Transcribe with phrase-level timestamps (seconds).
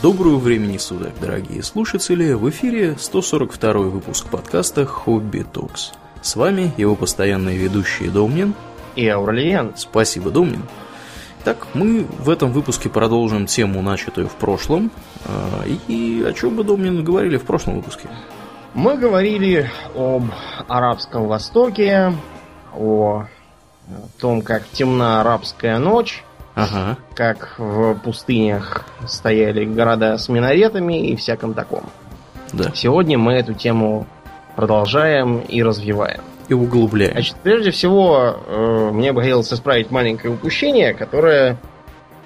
[0.00, 2.32] Доброго времени суток, дорогие слушатели!
[2.32, 5.92] В эфире 142 выпуск подкаста «Хобби Токс».
[6.22, 8.54] С вами его постоянные ведущие Домнин
[8.96, 9.74] и Аурлиен.
[9.76, 10.62] Спасибо, Домнин.
[11.44, 14.90] Так, мы в этом выпуске продолжим тему, начатую в прошлом.
[15.26, 18.08] А, и о чем бы, Домнин, говорили в прошлом выпуске?
[18.72, 20.24] Мы говорили об
[20.68, 22.14] Арабском Востоке,
[22.74, 23.26] о
[24.18, 26.24] том, как темна арабская ночь,
[26.54, 26.98] Ага.
[27.14, 31.84] Как в пустынях стояли города с минаретами и всяком таком.
[32.52, 32.70] Да.
[32.74, 34.06] Сегодня мы эту тему
[34.54, 36.20] продолжаем и развиваем.
[36.48, 37.12] И углубляем.
[37.12, 41.56] Значит, прежде всего, э, мне бы хотелось исправить маленькое упущение, которое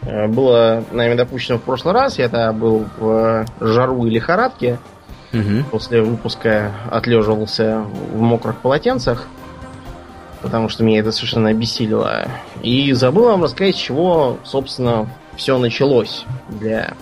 [0.03, 2.19] э, было нами допущено в прошлый раз.
[2.19, 4.79] Я тогда был в жару и лихорадке.
[5.33, 5.71] Угу.
[5.71, 9.29] После выпуска отлеживался в мокрых полотенцах
[10.47, 12.29] потому что меня это совершенно обессилило.
[12.63, 16.95] И забыл вам рассказать, с чего, собственно, все началось для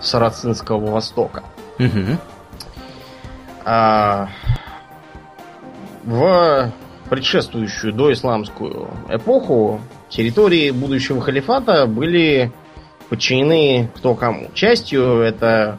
[0.00, 1.44] Сарацинского Востока.
[1.78, 2.18] Угу.
[3.66, 4.28] А,
[6.02, 6.72] в
[7.08, 12.50] предшествующую доисламскую эпоху территории будущего халифата были
[13.08, 14.50] подчинены кто кому.
[14.54, 15.78] Частью это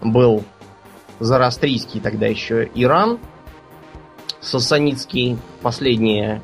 [0.00, 0.44] был
[1.18, 3.18] зарастрийский тогда еще Иран–
[4.42, 6.42] сасанидский, последняя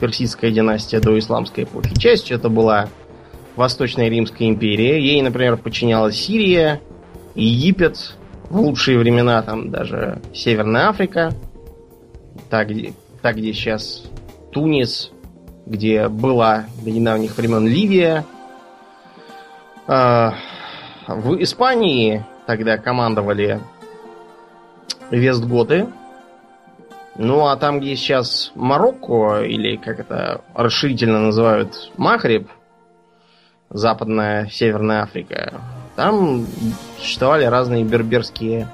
[0.00, 1.94] персидская династия до исламской эпохи.
[1.98, 2.88] Частью это была
[3.56, 5.00] Восточная Римская империя.
[5.00, 6.80] Ей, например, подчинялась Сирия,
[7.34, 8.14] Египет,
[8.50, 11.32] в лучшие времена там даже Северная Африка,
[12.50, 14.04] так где, так, где сейчас
[14.52, 15.10] Тунис,
[15.66, 18.24] где была до недавних времен Ливия.
[19.86, 20.34] А,
[21.06, 23.60] в Испании тогда командовали
[25.10, 25.88] Вестготы,
[27.18, 32.48] ну, а там, где сейчас Марокко, или как это расширительно называют, Махриб,
[33.70, 35.60] Западная Северная Африка,
[35.96, 36.46] там
[36.96, 38.68] существовали разные берберские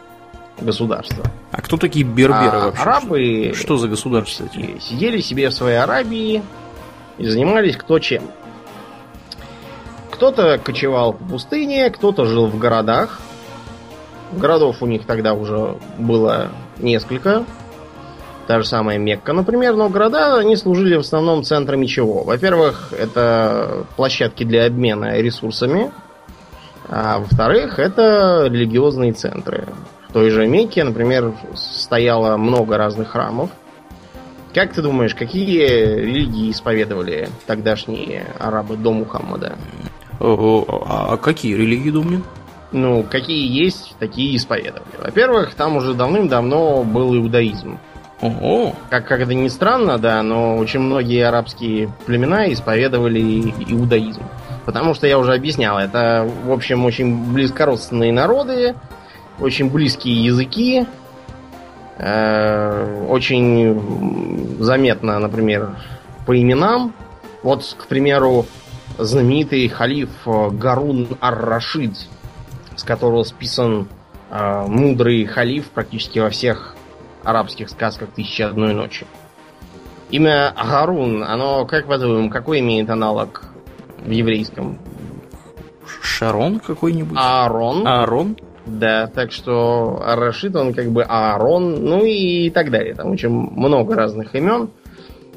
[0.61, 1.25] государства.
[1.53, 2.83] А кто такие берберы а вообще?
[2.83, 3.53] Арабы...
[3.55, 4.79] Что за государства такие?
[4.79, 6.43] Сидели себе в своей Арабии
[7.17, 8.25] и занимались кто чем.
[10.11, 13.21] Кто-то кочевал по пустыне, кто-то жил в городах.
[14.33, 17.47] Городов у них тогда уже было несколько.
[18.47, 22.25] Та же самая Мекка, например, но города, они служили в основном центрами чего?
[22.25, 25.91] Во-первых, это площадки для обмена ресурсами,
[26.89, 29.67] а во-вторых, это религиозные центры.
[30.09, 33.51] В той же Мекке, например, стояло много разных храмов.
[34.53, 39.57] Как ты думаешь, какие религии исповедовали тогдашние арабы до Мухаммада?
[40.21, 42.23] А какие религии, думаю?
[42.71, 44.97] Ну, какие есть, такие исповедовали.
[45.03, 47.79] Во-первых, там уже давным-давно был иудаизм.
[48.25, 48.75] Ого.
[48.89, 54.23] Как, как это ни странно, да, но очень многие арабские племена исповедовали иудаизм.
[54.65, 58.77] Потому что я уже объяснял, это, в общем, очень близкородственные народы,
[59.39, 60.87] очень близкие языки,
[61.99, 65.77] э, очень заметно, например,
[66.25, 66.95] по именам.
[67.43, 68.47] Вот, к примеру,
[68.97, 71.95] знаменитый халиф Гарун Ар-Рашид,
[72.75, 73.87] с которого списан
[74.31, 76.74] э, мудрый халиф практически во всех
[77.25, 79.07] арабских сказках «Тысячи одной ночи».
[80.11, 83.45] Имя Гарун, оно, как по-твоему, какой имеет аналог
[84.05, 84.79] в еврейском?
[86.03, 87.19] Шарон какой-нибудь?
[87.21, 87.87] Аарон.
[87.87, 88.37] Аарон?
[88.67, 92.95] Да, так что Арашид, он как бы Аарон, ну и так далее.
[92.95, 94.71] Там очень много разных имен.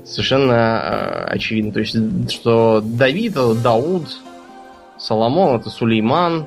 [0.06, 1.74] Совершенно э, очевидно.
[1.74, 4.08] То есть, что Давид это Дауд,
[4.98, 6.46] Соломон это Сулейман,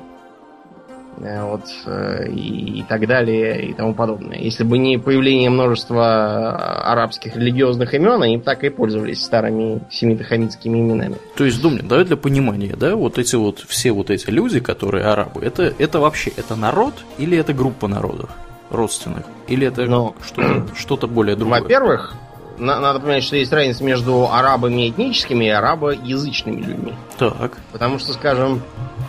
[1.21, 4.37] вот, э, и, и так далее, и тому подобное.
[4.37, 10.79] Если бы не появление множества арабских религиозных имен, они бы так и пользовались старыми семитохамитскими
[10.79, 11.15] именами.
[11.35, 15.05] То есть, Думлин, давай для понимания, да, вот эти вот, все вот эти люди, которые
[15.05, 18.29] арабы, это, это вообще, это народ или это группа народов
[18.71, 19.25] родственных?
[19.47, 21.61] Или это Но, что-то, что-то более другое?
[21.61, 22.15] Во-первых,
[22.57, 26.93] надо понимать, что есть разница между арабами этническими и арабоязычными людьми.
[27.17, 27.57] Так.
[27.71, 28.61] Потому что, скажем,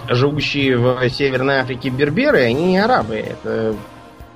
[0.09, 3.17] живущие в Северной Африке берберы, они не арабы.
[3.17, 3.75] Это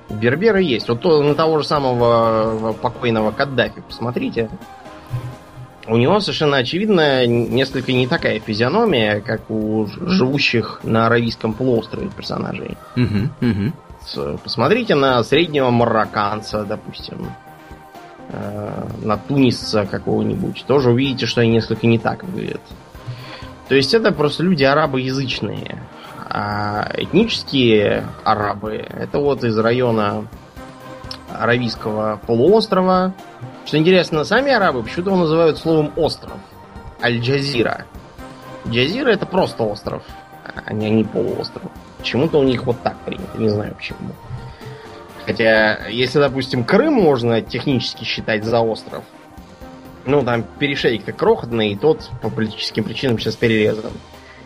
[0.09, 0.87] берберы есть.
[0.87, 4.49] Вот то, на того же самого покойного Каддафи, посмотрите.
[5.87, 12.77] У него совершенно очевидно несколько не такая физиономия, как у живущих на Аравийском полуострове персонажей.
[12.97, 14.37] Угу, угу.
[14.43, 17.31] Посмотрите на среднего марокканца, допустим.
[18.29, 20.65] Э, на тунисца какого-нибудь.
[20.67, 22.61] Тоже увидите, что они несколько не так выглядят.
[23.69, 25.81] То есть это просто люди арабоязычные.
[26.29, 30.27] А этнические арабы это вот из района
[31.33, 33.13] Аравийского полуострова.
[33.65, 36.37] Что интересно, сами арабы почему-то его называют словом остров.
[37.01, 37.85] Аль-Джазира.
[38.67, 40.03] Джазира это просто остров.
[40.65, 41.71] а не, не полуостров.
[41.97, 43.97] Почему-то у них вот так принято, не знаю почему.
[45.27, 49.03] Хотя, если, допустим, Крым можно технически считать за остров,
[50.05, 53.91] ну, там перешейк-то крохотный, и тот по политическим причинам сейчас перерезан.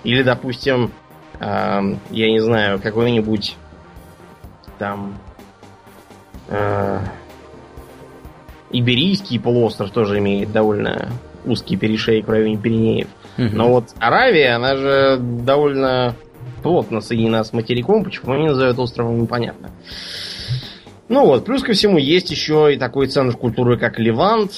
[0.03, 0.91] Или, допустим,
[1.39, 3.55] э, я не знаю, какой-нибудь
[4.79, 5.19] там
[6.49, 6.99] э,
[8.71, 11.11] Иберийский полуостров тоже имеет довольно
[11.45, 13.07] узкий перешейк в районе Пиренеев.
[13.37, 13.49] Угу.
[13.53, 16.15] Но вот Аравия, она же довольно
[16.63, 19.69] плотно соединена с материком, почему они называют островом, непонятно.
[21.09, 24.51] Ну вот, плюс ко всему есть еще и такой центр культуры, как Левант,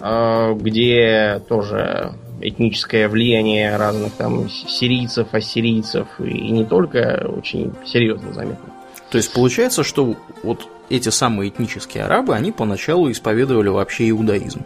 [0.00, 8.72] э, где тоже этническое влияние разных там сирийцев, ассирийцев и не только очень серьезно заметно.
[9.10, 14.64] То есть получается, что вот эти самые этнические арабы, они поначалу исповедовали вообще иудаизм.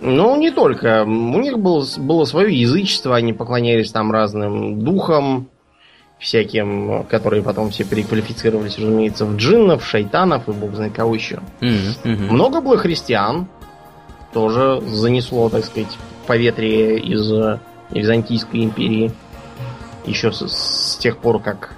[0.00, 1.04] Ну, не только.
[1.04, 5.48] У них было, было свое язычество, они поклонялись там разным духам,
[6.18, 11.40] всяким, которые потом все переквалифицировались, разумеется, в джиннов, шайтанов и бог знает кого еще.
[11.60, 12.02] Mm-hmm.
[12.04, 12.30] Mm-hmm.
[12.30, 13.48] Много было христиан,
[14.32, 15.96] тоже занесло, так сказать,
[16.26, 17.60] поветрие из
[17.90, 19.12] Византийской империи.
[20.04, 21.72] Еще с, с тех пор, как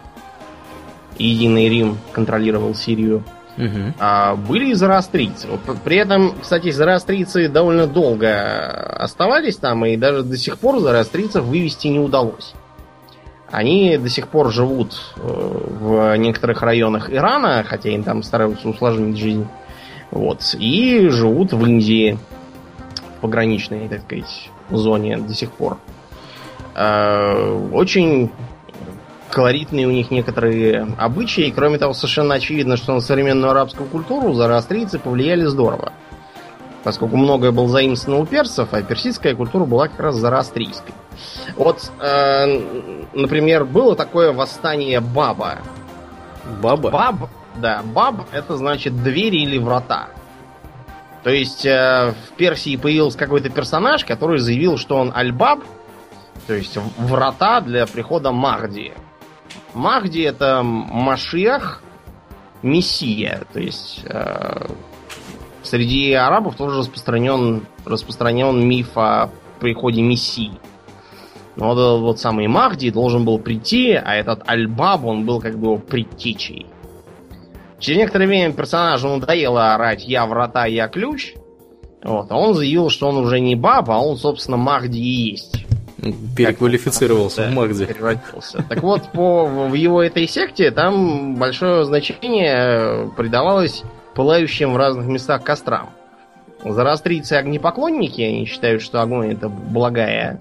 [1.18, 3.24] Единый Рим контролировал Сирию.
[3.56, 3.94] Угу.
[3.98, 5.48] А, были и зороастрийцы.
[5.84, 11.88] При этом, кстати, зороастрийцы довольно долго оставались там, и даже до сих пор зороастрийцев вывести
[11.88, 12.54] не удалось.
[13.50, 19.16] Они до сих пор живут э, в некоторых районах Ирана, хотя им там стараются усложнить
[19.16, 19.46] жизнь.
[20.10, 20.54] Вот.
[20.58, 22.18] И живут в Индии,
[23.16, 25.78] в пограничной, так сказать, зоне до сих пор.
[26.74, 28.30] Э, очень
[29.30, 31.52] колоритные у них некоторые обычаи.
[31.54, 35.92] Кроме того, совершенно очевидно, что на современную арабскую культуру зороастрийцы повлияли здорово.
[36.88, 40.94] Поскольку многое было заимствовано у персов, а персидская культура была как раз зороастрийской.
[41.54, 45.58] Вот, э, например, было такое восстание Баба.
[46.62, 46.88] Баба?
[46.90, 47.14] Баб,
[47.56, 50.08] да, Баб это значит двери или врата.
[51.24, 55.62] То есть э, в Персии появился какой-то персонаж, который заявил, что он Аль-Баб,
[56.46, 58.94] то есть врата для прихода Махди.
[59.74, 61.82] Махди это Машиах,
[62.62, 63.42] Мессия.
[63.52, 64.68] То есть э,
[65.68, 69.30] среди арабов тоже распространен, распространен миф о
[69.60, 70.52] приходе Мессии.
[71.56, 75.68] Но вот, вот самый Махди должен был прийти, а этот Аль-Баб, он был как бы
[75.68, 76.66] его предтечей.
[77.80, 81.34] Через некоторое время персонажу надоело орать «Я врата, я ключ»,
[82.02, 85.66] вот, а он заявил, что он уже не баб, а он, собственно, Махди и есть.
[86.36, 87.86] Переквалифицировался как, в Магде.
[87.86, 88.64] Превратился.
[88.68, 93.82] Так вот, по, в его этой секте там большое значение придавалось
[94.18, 95.90] пылающим в разных местах кострам.
[96.64, 100.40] Зарастрийцы огнепоклонники, они считают, что огонь это благая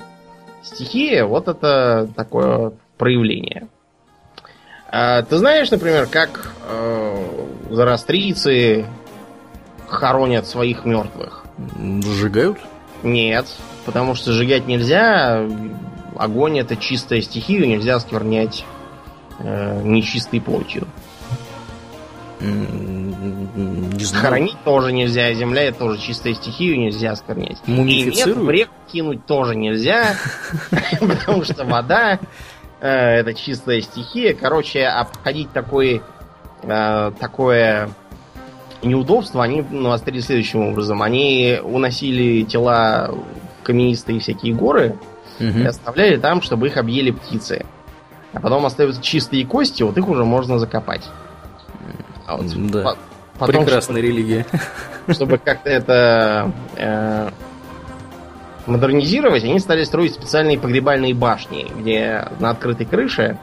[0.64, 3.68] стихия, вот это такое проявление.
[4.90, 8.88] А, ты знаешь, например, как э, зарастрийцы
[9.88, 11.46] хоронят своих мертвых?
[11.78, 12.58] Сжигают?
[13.04, 13.46] Нет,
[13.86, 15.48] потому что сжигать нельзя.
[16.16, 18.66] Огонь это чистая стихия, нельзя осквернять
[19.38, 20.88] э, нечистой плотью.
[23.58, 24.26] Не знаю.
[24.26, 27.58] Хоронить тоже нельзя, земля это тоже чистая стихия, нельзя осквернять.
[27.66, 30.16] И нет, в реку кинуть тоже нельзя,
[31.00, 32.20] потому что вода
[32.80, 34.36] э, это чистая стихия.
[34.36, 36.04] Короче, обходить такой,
[36.62, 37.90] э, такое
[38.84, 41.02] неудобство они навострили следующим образом.
[41.02, 44.96] Они уносили тела в каменистые всякие горы
[45.40, 47.66] и оставляли там, чтобы их объели птицы.
[48.34, 51.10] А потом остаются чистые кости, вот их уже можно закопать.
[52.28, 52.96] А вот да.
[53.40, 54.46] Потом, Прекрасная чтобы, религия.
[55.10, 57.30] Чтобы как-то это э,
[58.66, 63.38] модернизировать, они стали строить специальные погребальные башни, где на открытой крыше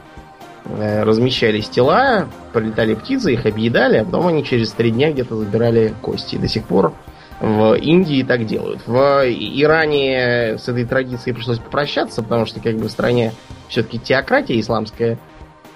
[0.67, 5.93] Э, размещались тела, прилетали птицы, их объедали, а потом они через три дня где-то забирали
[6.01, 6.37] кости.
[6.37, 6.93] До сих пор
[7.39, 8.81] в Индии так делают.
[8.87, 8.97] В
[9.27, 13.31] Иране с этой традицией пришлось попрощаться, потому что как бы в стране
[13.67, 15.19] все-таки теократия исламская.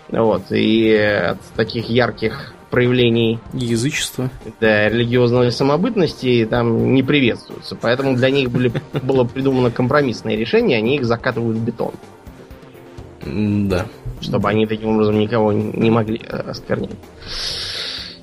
[0.07, 7.75] Вот, и от таких ярких проявлений язычества, да, религиозной самобытности там не приветствуются.
[7.75, 8.71] Поэтому для них были,
[9.01, 11.93] было придумано компромиссное решение, они их закатывают в бетон.
[13.25, 13.85] Да.
[14.21, 16.91] Чтобы они таким образом никого не могли э, осквернять.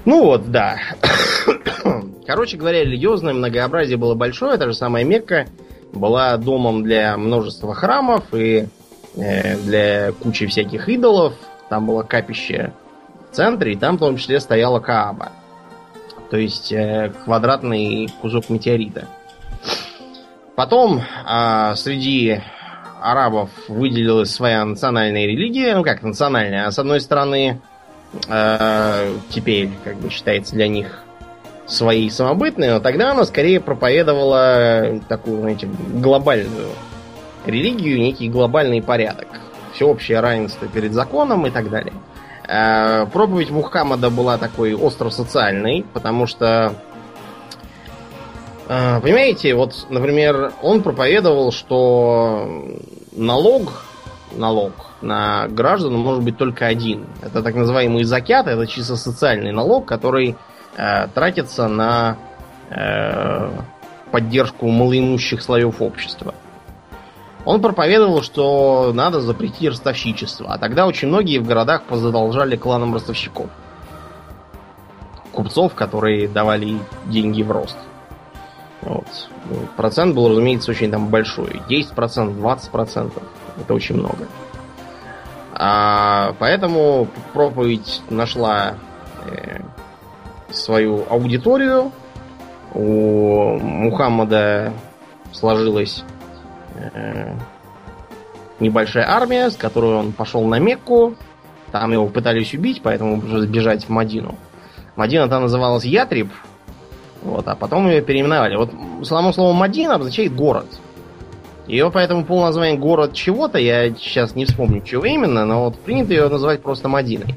[0.05, 0.79] Ну вот, да.
[2.26, 4.57] Короче говоря, религиозное многообразие было большое.
[4.57, 5.47] Та же самая Мекка
[5.93, 8.69] была домом для множества храмов и
[9.17, 11.35] э, для кучи всяких идолов.
[11.69, 12.73] Там было капище
[13.37, 15.33] центре, и там в том числе стояла Кааба.
[16.31, 19.07] То есть э, квадратный кусок метеорита.
[20.57, 22.40] Потом э, среди
[23.00, 27.61] арабов выделилась своя национальная религия, ну как национальная, а с одной стороны
[28.26, 31.02] э, теперь как бы считается для них
[31.66, 36.71] своей самобытной, но тогда она скорее проповедовала такую, знаете, глобальную
[37.45, 39.28] религию, некий глобальный порядок,
[39.75, 41.93] всеобщее равенство перед законом и так далее.
[42.47, 46.75] Проповедь Мухаммада была такой остро-социальной, потому что
[48.69, 52.79] э, Понимаете, вот, например, он проповедовал, что
[53.12, 53.85] налог,
[54.33, 54.73] налог
[55.03, 57.07] на граждан может быть только один.
[57.23, 60.37] Это так называемый закят, это чисто социальный налог, который
[60.76, 62.17] э, тратится на
[62.71, 63.50] э,
[64.11, 66.35] поддержку малоимущих слоев общества.
[67.47, 70.53] Он проповедовал, что надо запретить ростовщичество.
[70.53, 73.47] А тогда очень многие в городах позадолжали кланам ростовщиков.
[75.31, 77.76] Купцов, которые давали деньги в рост.
[78.83, 79.07] Вот.
[79.76, 81.62] Процент был, разумеется, очень там большой.
[81.69, 83.23] 10%, 20%.
[83.61, 84.26] Это очень много.
[85.53, 88.75] А, поэтому проповедь нашла
[89.25, 89.61] э,
[90.50, 91.93] свою аудиторию.
[92.75, 94.73] У Мухаммада
[95.31, 96.16] сложилась Э,
[98.61, 101.14] небольшая армия, с которой он пошел на Мекку.
[101.73, 104.37] Там его пытались убить, поэтому пришлось бежать в Мадину.
[104.95, 106.30] Мадина там называлась Ятриб,
[107.23, 108.56] вот, а потом ее переименовали.
[108.56, 108.73] Вот
[109.06, 110.66] само слово Мадина обозначает город.
[111.66, 116.14] Ее поэтому полное название город чего-то, я сейчас не вспомню, чего именно, но вот принято
[116.14, 117.35] ее называть просто Мадиной.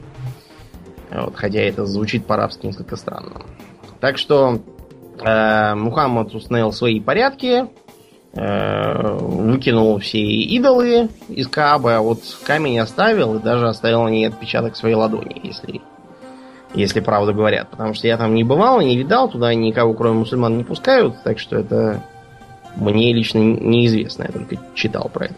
[1.11, 3.41] Вот, хотя это звучит по-арабски несколько странно.
[3.99, 4.59] Так что
[5.19, 7.88] э, Мухаммад установил свои порядки, Э,
[8.33, 14.75] выкинул все идолы из Каабы, а вот камень оставил и даже оставил на ней отпечаток
[14.75, 15.81] своей ладони, если,
[16.75, 17.69] если правду говорят.
[17.69, 21.39] Потому что я там не бывал, не видал, туда никого кроме мусульман не пускают, так
[21.39, 22.03] что это
[22.75, 25.35] мне лично неизвестно, я только читал про это.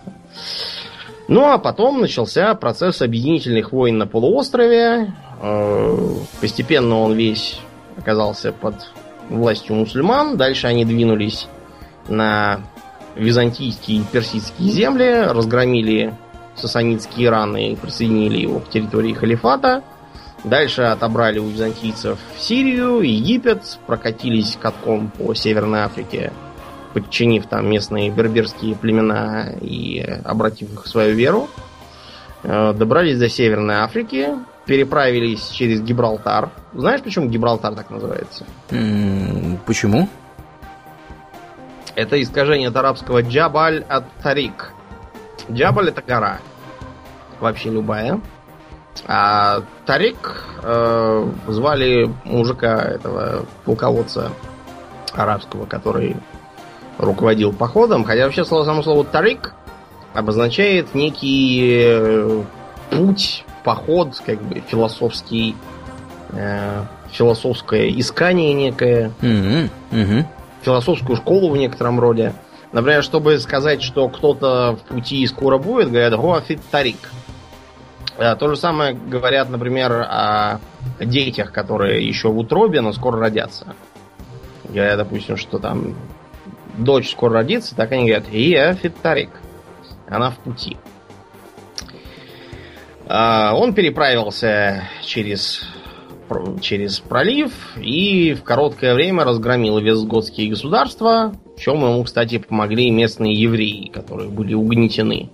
[1.28, 5.14] Ну а потом начался процесс объединительных войн на полуострове.
[5.42, 5.98] Э,
[6.42, 7.60] постепенно он весь
[7.98, 8.76] оказался под
[9.30, 10.36] властью мусульман.
[10.36, 11.48] Дальше они двинулись
[12.10, 12.62] на
[13.16, 16.14] византийские и персидские земли, разгромили
[16.56, 19.84] сасанитский Иран и присоединили его к территории халифата.
[20.44, 26.34] Дальше отобрали у византийцев Сирию, Египет, прокатились катком по Северной Африке,
[26.94, 31.48] подчинив там местные берберские племена и обратив их в свою веру.
[32.44, 34.30] Э, добрались до Северной Африки,
[34.66, 36.50] переправились через Гибралтар.
[36.74, 38.46] Знаешь, почему Гибралтар так называется?
[39.66, 40.10] Почему?
[41.96, 44.72] Это искажение от арабского джабаль от тарик.
[45.52, 46.40] Джабаль это гора.
[47.40, 48.20] Вообще любая.
[49.08, 54.32] А Тарик э, звали мужика этого полководца
[55.14, 56.18] арабского, который
[56.98, 58.04] руководил походом.
[58.04, 59.54] Хотя вообще слово, само слово Тарик
[60.14, 62.44] обозначает некий э,
[62.90, 65.56] путь, поход, как бы философский,
[66.34, 69.12] э, философское искание некое.
[69.22, 69.70] Mm-hmm.
[69.92, 70.26] Mm-hmm
[70.62, 72.34] философскую школу в некотором роде.
[72.72, 77.12] Например, чтобы сказать, что кто-то в пути скоро будет, говорят «Гоафит Тарик».
[78.18, 80.60] Э, то же самое говорят, например, о
[81.00, 83.76] детях, которые еще в утробе, но скоро родятся.
[84.64, 85.96] Говорят, допустим, что там
[86.78, 89.32] дочь скоро родится, так они говорят «Ия Тарик».
[90.08, 90.78] Она в пути.
[93.08, 95.68] А, он переправился через
[96.62, 103.34] через пролив и в короткое время разгромил вестготские государства, в чем ему, кстати, помогли местные
[103.34, 105.30] евреи, которые были угнетены.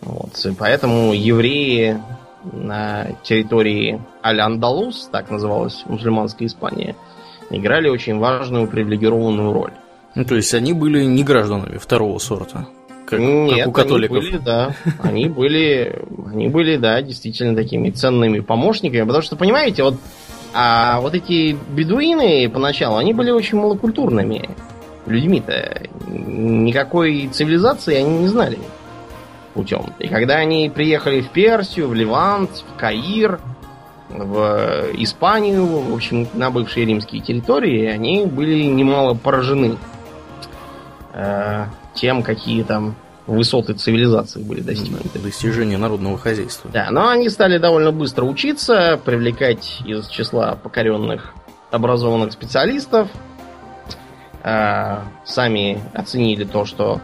[0.00, 0.30] Вот.
[0.44, 2.00] И поэтому евреи
[2.52, 6.96] на территории Аль-Андалус, так называлась мусульманская Испания,
[7.50, 9.72] играли очень важную привилегированную роль.
[10.14, 12.66] Ну, то есть они были не гражданами второго сорта
[13.10, 14.18] как, Нет, как у католиков.
[14.18, 14.74] Они были, да.
[15.00, 19.02] Они были, они были, да, действительно такими ценными помощниками.
[19.02, 19.96] Потому что, понимаете, вот,
[20.54, 24.48] а вот эти бедуины поначалу, они были очень малокультурными
[25.06, 25.82] людьми-то.
[26.06, 28.58] Никакой цивилизации они не знали
[29.54, 29.92] путем.
[29.98, 33.40] И когда они приехали в Персию, в Ливант, в Каир,
[34.08, 39.76] в Испанию, в общем, на бывшие римские территории, они были немало поражены
[41.12, 42.94] э, тем, какие там
[43.26, 45.18] высоты цивилизации были достигнуты.
[45.18, 46.70] Достижения народного хозяйства.
[46.72, 51.34] Да, но они стали довольно быстро учиться, привлекать из числа покоренных
[51.70, 53.08] образованных специалистов.
[54.42, 57.00] А, сами оценили то, что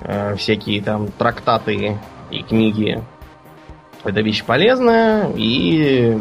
[0.00, 1.98] а, всякие там трактаты
[2.30, 3.02] и книги
[4.04, 6.18] это вещь полезная, и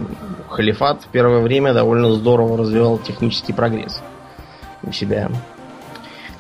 [0.50, 4.02] халифат в первое время довольно здорово развивал технический прогресс
[4.84, 5.32] у себя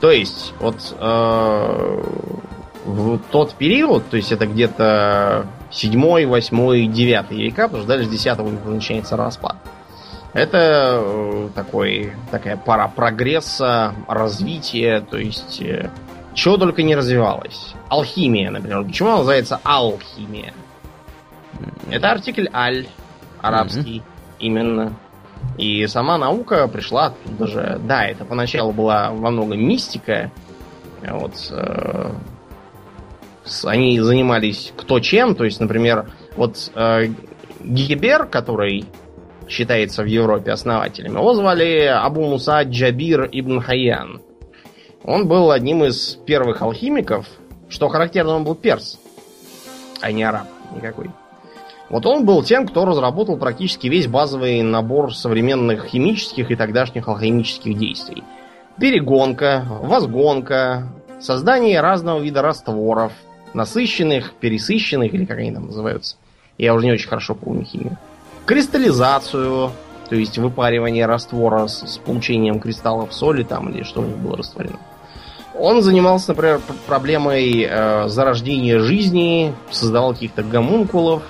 [0.01, 2.03] То есть, вот э,
[2.86, 8.10] в тот период, то есть это где-то 7, 8, 9 века, потому что дальше с
[8.10, 9.58] 10 века начинается распад.
[10.34, 15.91] Это э, такой, такая пара прогресса, развития, то есть э,
[16.34, 17.75] чего только не развивалось.
[17.88, 18.84] Алхимия, например.
[18.86, 20.53] Почему она называется алхимия?
[21.91, 22.88] Это артикль аль,
[23.41, 24.39] арабский, mm-hmm.
[24.39, 24.93] именно.
[25.57, 27.79] И сама наука пришла оттуда же.
[27.83, 30.31] Да, это поначалу была во многом мистика.
[31.01, 32.12] Вот, э,
[33.65, 35.36] они занимались кто чем.
[35.36, 37.10] То есть, например, вот э,
[37.60, 38.86] Гибер, который
[39.48, 44.21] считается в Европе основателем, его звали Абу Муса Джабир ибн Хайян.
[45.03, 47.25] Он был одним из первых алхимиков.
[47.69, 49.00] Что характерно, он был перс,
[50.01, 51.10] а не араб никакой.
[51.91, 57.77] Вот он был тем, кто разработал практически весь базовый набор современных химических и тогдашних алхимических
[57.77, 58.24] действий.
[58.79, 60.88] Перегонка, возгонка,
[61.19, 63.12] создание разного вида растворов,
[63.53, 66.15] насыщенных, пересыщенных, или как они там называются.
[66.57, 67.98] Я уже не очень хорошо помню химию.
[68.45, 69.71] Кристаллизацию,
[70.10, 74.38] то есть выпаривание раствора с, с получением кристаллов соли там или что у них было
[74.38, 74.79] растворено.
[75.60, 81.24] Он занимался, например, проблемой э, зарождения жизни, создавал каких-то гомункулов,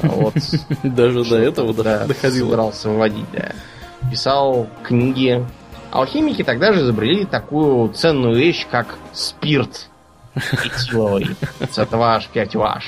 [0.00, 0.34] вот.
[0.82, 2.46] Даже до этого да, доходил.
[2.46, 3.52] Собирался выводить, да.
[4.10, 5.44] Писал книги.
[5.90, 9.88] Алхимики тогда же изобрели такую ценную вещь, как спирт
[10.34, 11.36] этиловый.
[11.60, 12.82] C2H, 5H.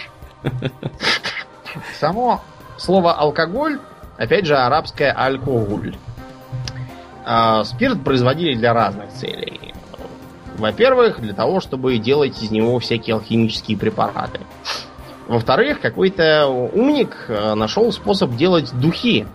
[1.99, 2.41] Само
[2.77, 3.79] слово алкоголь,
[4.17, 5.97] опять же, арабское алкоголь.
[7.27, 9.75] А, спирт производили для разных целей.
[10.59, 14.41] Во-первых, для того, чтобы делать из него всякие алхимические препараты.
[15.27, 19.27] Во-вторых, какой-то умник э, нашел способ делать духи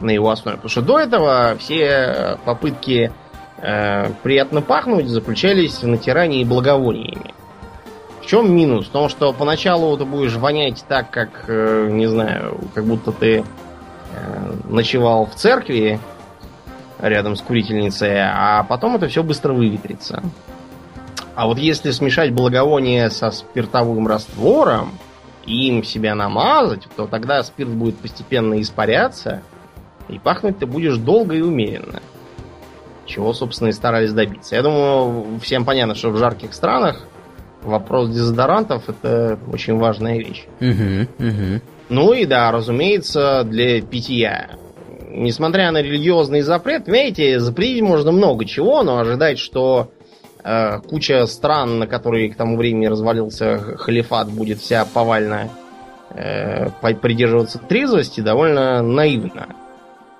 [0.00, 0.56] на его основе.
[0.56, 3.12] Потому что до этого все попытки
[3.58, 7.34] э, приятно пахнуть заключались в натирании благовониями.
[8.22, 8.86] В чем минус?
[8.86, 13.38] В том, что поначалу ты будешь вонять так, как, э, не знаю, как будто ты
[13.38, 15.98] э, ночевал в церкви
[17.00, 20.22] рядом с курительницей, а потом это все быстро выветрится.
[21.34, 24.92] А вот если смешать благовоние со спиртовым раствором,
[25.46, 29.42] им себя намазать, то тогда спирт будет постепенно испаряться,
[30.08, 32.02] и пахнуть ты будешь долго и умеренно.
[33.06, 34.56] Чего, собственно, и старались добиться.
[34.56, 37.04] Я думаю, всем понятно, что в жарких странах
[37.62, 40.46] вопрос дезодорантов это очень важная вещь.
[40.60, 41.60] Угу, угу.
[41.88, 44.50] Ну и да, разумеется, для питья.
[45.08, 49.90] Несмотря на религиозный запрет, видите, запретить можно много чего, но ожидать, что
[50.88, 55.48] куча стран, на которые к тому времени развалился халифат, будет вся повально
[56.10, 59.48] э, придерживаться трезвости, довольно наивно.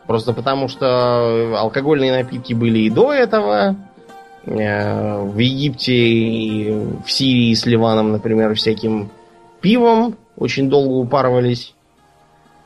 [0.06, 3.76] Просто потому, что алкогольные напитки были и до этого.
[4.46, 6.72] Э, в Египте и
[7.04, 9.10] в Сирии с Ливаном, например, всяким
[9.60, 11.74] пивом очень долго упарывались.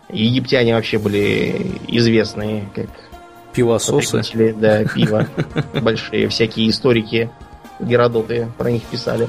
[0.08, 2.88] Египтяне вообще были известные как
[3.52, 4.54] Пивососы.
[4.58, 5.26] Да, пиво.
[5.82, 7.30] Большие всякие историки
[7.80, 9.28] Геродоты про них писали.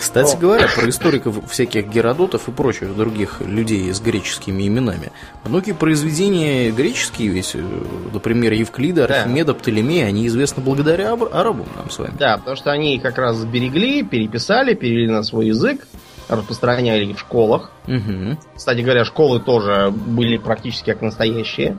[0.00, 0.38] Кстати О.
[0.38, 5.12] говоря, про историков всяких Геродотов и прочих других людей с греческими именами.
[5.44, 7.62] Многие произведения греческие, ведь, э,
[8.10, 9.58] например, Евклида, Архимеда, да.
[9.58, 12.14] Птолемея, они известны благодаря арабам нам с вами.
[12.18, 15.86] Да, потому что они как раз сберегли, переписали, перевели на свой язык,
[16.30, 17.70] распространяли в школах.
[17.86, 18.38] Угу.
[18.56, 21.76] Кстати говоря, школы тоже были практически как настоящие.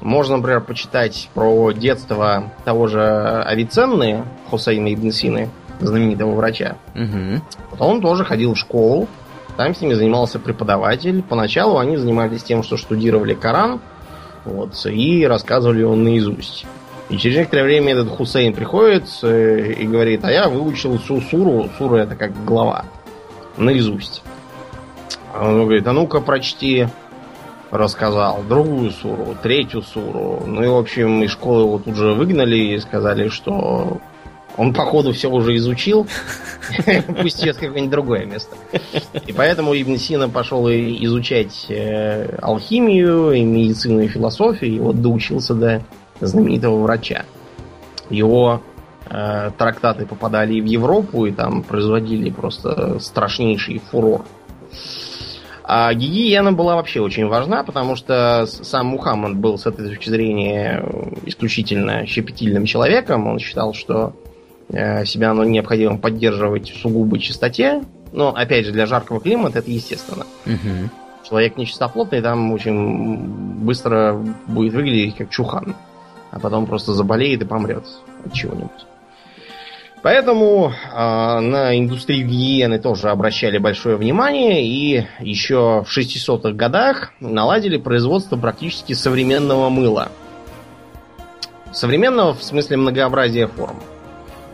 [0.00, 6.76] Можно, например, почитать про детство того же Авиценны, Хусейна Ибн Сины, знаменитого врача.
[6.94, 7.78] Угу.
[7.78, 9.08] Он тоже ходил в школу,
[9.56, 11.22] там с ними занимался преподаватель.
[11.22, 13.80] Поначалу они занимались тем, что штудировали Коран
[14.44, 16.64] вот, и рассказывали его наизусть.
[17.10, 21.68] И через некоторое время этот Хусейн приходит э, и говорит, а я выучил всю суру,
[21.76, 22.84] сура это как глава,
[23.56, 24.22] наизусть.
[25.38, 26.88] Он говорит, а ну-ка прочти
[27.70, 30.42] рассказал, другую суру, третью суру.
[30.46, 34.00] Ну и, в общем, из школы его тут же выгнали и сказали, что
[34.56, 36.06] он, походу, все уже изучил.
[37.22, 38.56] Пусть идет какое-нибудь другое место.
[39.26, 45.54] И поэтому Ибн Сина пошел изучать э, алхимию, и медицину, и философию, и вот доучился
[45.54, 45.82] до
[46.20, 47.24] знаменитого врача.
[48.10, 48.60] Его
[49.08, 54.24] э, трактаты попадали в Европу, и там производили просто страшнейший фурор.
[55.72, 60.84] А гигиена была вообще очень важна, потому что сам Мухаммад был с этой точки зрения
[61.26, 63.28] исключительно щепетильным человеком.
[63.28, 64.12] Он считал, что
[64.68, 67.84] э, себя оно необходимо поддерживать в сугубой чистоте.
[68.10, 70.26] Но, опять же, для жаркого климата это естественно.
[70.44, 71.28] Угу.
[71.28, 73.18] Человек нечистоплотный там очень
[73.62, 75.76] быстро будет выглядеть как чухан.
[76.32, 77.84] А потом просто заболеет и помрет
[78.24, 78.86] от чего-нибудь.
[80.02, 87.76] Поэтому э, на индустрию гигиены тоже обращали большое внимание и еще в 600-х годах наладили
[87.76, 90.10] производство практически современного мыла.
[91.72, 93.76] Современного в смысле многообразия форм.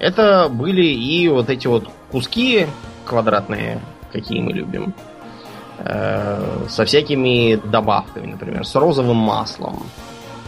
[0.01, 2.67] Это были и вот эти вот куски
[3.05, 3.81] квадратные,
[4.13, 4.95] какие мы любим,
[5.79, 9.85] э, со всякими добавками, например, с розовым маслом,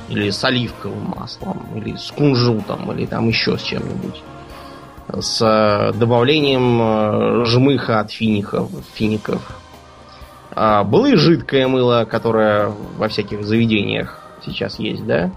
[0.09, 4.23] или с оливковым маслом, или с кунжутом, или там еще с чем-нибудь
[5.13, 8.71] с э, добавлением э, жмыха от фиников.
[8.95, 9.43] фиников.
[10.51, 15.31] А было и жидкое мыло, которое во всяких заведениях сейчас есть, да?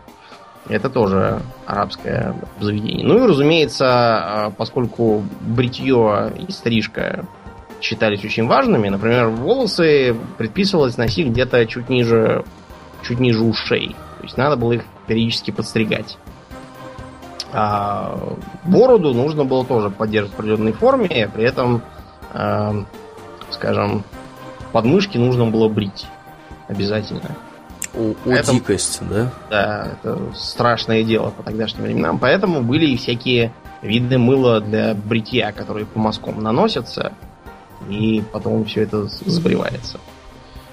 [0.68, 3.06] Это тоже арабское заведение.
[3.06, 7.26] Ну и, разумеется, а, поскольку бритье и стрижка
[7.82, 12.46] считались очень важными, например, волосы предписывалось носить где-то чуть ниже,
[13.04, 13.96] чуть ниже ушей.
[14.20, 16.18] То есть надо было их периодически подстригать.
[17.54, 18.18] А
[18.66, 21.82] бороду нужно было тоже поддерживать в определенной форме, при этом,
[22.34, 22.84] э,
[23.50, 24.04] скажем,
[24.72, 26.08] подмышки нужно было брить
[26.68, 27.36] обязательно.
[27.94, 29.32] О, о это, дикость, да?
[29.50, 32.20] Да, это страшное дело по тогдашним временам.
[32.20, 33.52] Поэтому были и всякие
[33.82, 37.14] виды мыла для бритья, которые по мазкам наносятся,
[37.90, 40.00] и потом все это сбривается.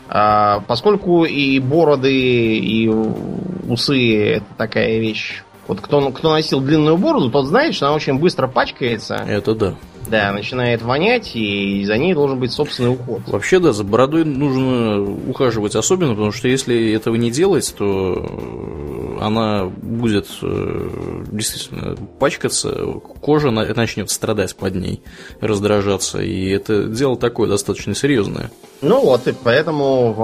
[0.08, 7.30] А, поскольку и бороды, и усы это такая вещь вот кто, кто носил длинную бороду,
[7.30, 9.16] тот знает, что она очень быстро пачкается.
[9.16, 9.74] Это да.
[10.08, 13.20] Да, начинает вонять, и за ней должен быть собственный уход.
[13.26, 19.66] Вообще, да, за бородой нужно ухаживать особенно, потому что если этого не делать, то она
[19.66, 20.90] будет э,
[21.30, 22.72] действительно пачкаться,
[23.20, 25.02] кожа начнет страдать под ней,
[25.42, 28.50] раздражаться, и это дело такое достаточно серьезное.
[28.80, 30.22] Ну вот, и поэтому в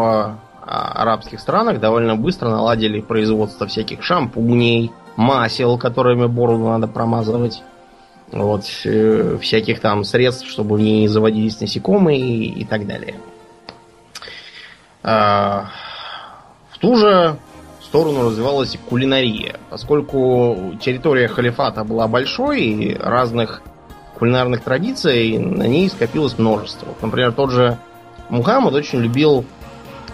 [0.67, 7.63] а, арабских странах довольно быстро наладили производство всяких шампуней, масел, которыми бороду надо промазывать.
[8.33, 13.17] Вот, э, всяких там средств, чтобы не заводились насекомые и, и так далее.
[15.03, 15.67] А,
[16.71, 17.37] в ту же
[17.83, 19.61] сторону развивалась кулинария.
[19.71, 23.63] Поскольку территория халифата была большой и разных
[24.19, 26.89] кулинарных традиций на ней скопилось множество.
[27.01, 27.79] Например, тот же
[28.31, 29.45] Мухаммад очень любил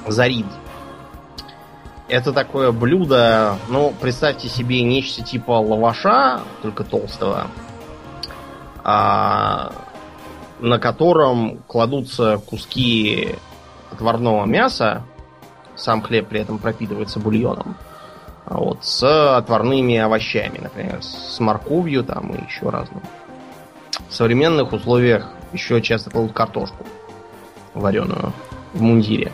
[0.06, 0.46] зарид.
[2.10, 7.46] Это такое блюдо, ну, представьте себе нечто типа лаваша, только толстого,
[8.82, 9.70] а,
[10.58, 13.36] на котором кладутся куски
[13.92, 15.04] отварного мяса,
[15.76, 17.76] сам хлеб при этом пропитывается бульоном,
[18.44, 23.02] вот, с отварными овощами, например, с морковью там и еще разным.
[24.08, 26.84] В современных условиях еще часто кладут картошку
[27.72, 28.32] вареную
[28.72, 29.30] в мундире.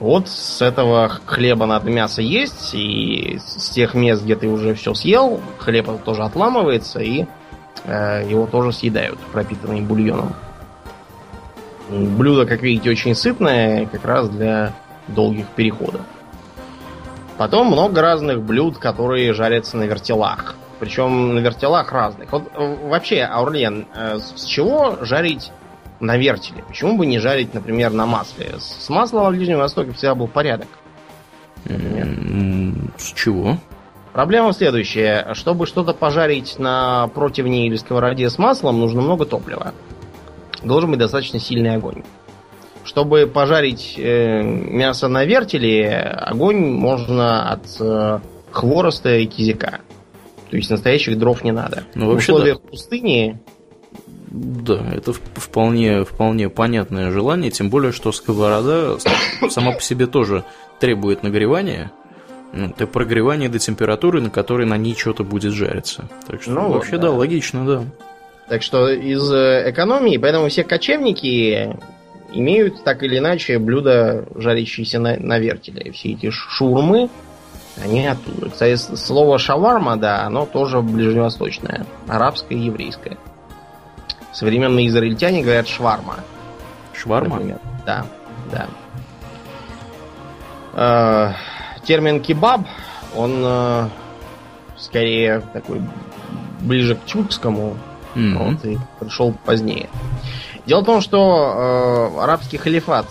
[0.00, 4.94] Вот с этого хлеба надо мясо есть, и с тех мест, где ты уже все
[4.94, 7.26] съел, хлеб тоже отламывается, и
[7.84, 10.34] э, его тоже съедают, пропитанный бульоном.
[11.90, 14.72] Блюдо, как видите, очень сытное, как раз для
[15.08, 16.02] долгих переходов.
[17.36, 20.54] Потом много разных блюд, которые жарятся на вертелах.
[20.78, 22.30] Причем на вертелах разных.
[22.30, 25.50] Вот э, вообще, Аурлен, э, с чего жарить
[26.00, 26.64] на вертеле.
[26.66, 28.54] Почему бы не жарить, например, на масле?
[28.58, 30.68] С маслом во Ближнем Востоке всегда был порядок.
[31.64, 33.58] С чего?
[34.12, 35.28] Проблема следующая.
[35.34, 39.74] Чтобы что-то пожарить на противне или сковороде с маслом, нужно много топлива.
[40.62, 42.02] Должен быть достаточно сильный огонь.
[42.84, 49.80] Чтобы пожарить э, мясо на вертеле, огонь можно от э, хвороста и кизика.
[50.50, 51.84] То есть настоящих дров не надо.
[51.94, 52.68] Ну, В условиях да.
[52.70, 53.38] пустыни
[54.30, 58.98] да, это вполне, вполне понятное желание, тем более, что сковорода
[59.48, 60.44] сама по себе тоже
[60.80, 61.92] требует нагревания,
[62.52, 66.08] ну, это прогревание до температуры, на которой на ней что-то будет жариться.
[66.26, 67.08] Так что ну, вообще, да.
[67.08, 67.84] да, логично, да.
[68.48, 71.76] Так что из э, экономии, поэтому все кочевники
[72.32, 75.92] имеют так или иначе блюда, жарящиеся на, на вертеле.
[75.92, 77.10] Все эти шурмы,
[77.82, 78.48] они оттуда.
[78.50, 81.86] Кстати, слово шаварма, да, оно тоже ближневосточное.
[82.06, 83.18] Арабское и еврейское.
[84.38, 86.20] Современные израильтяне говорят шварма.
[86.92, 87.34] Шварма?
[87.34, 87.58] Например.
[87.84, 88.06] Да,
[88.52, 88.68] да.
[90.74, 91.32] Э,
[91.84, 92.60] термин кебаб,
[93.16, 93.88] он э,
[94.76, 95.82] скорее такой
[96.60, 97.76] ближе к тюркскому,
[98.14, 98.34] mm-hmm.
[98.36, 99.88] вот, и пришел позднее.
[100.66, 103.06] Дело в том, что э, арабский халифат,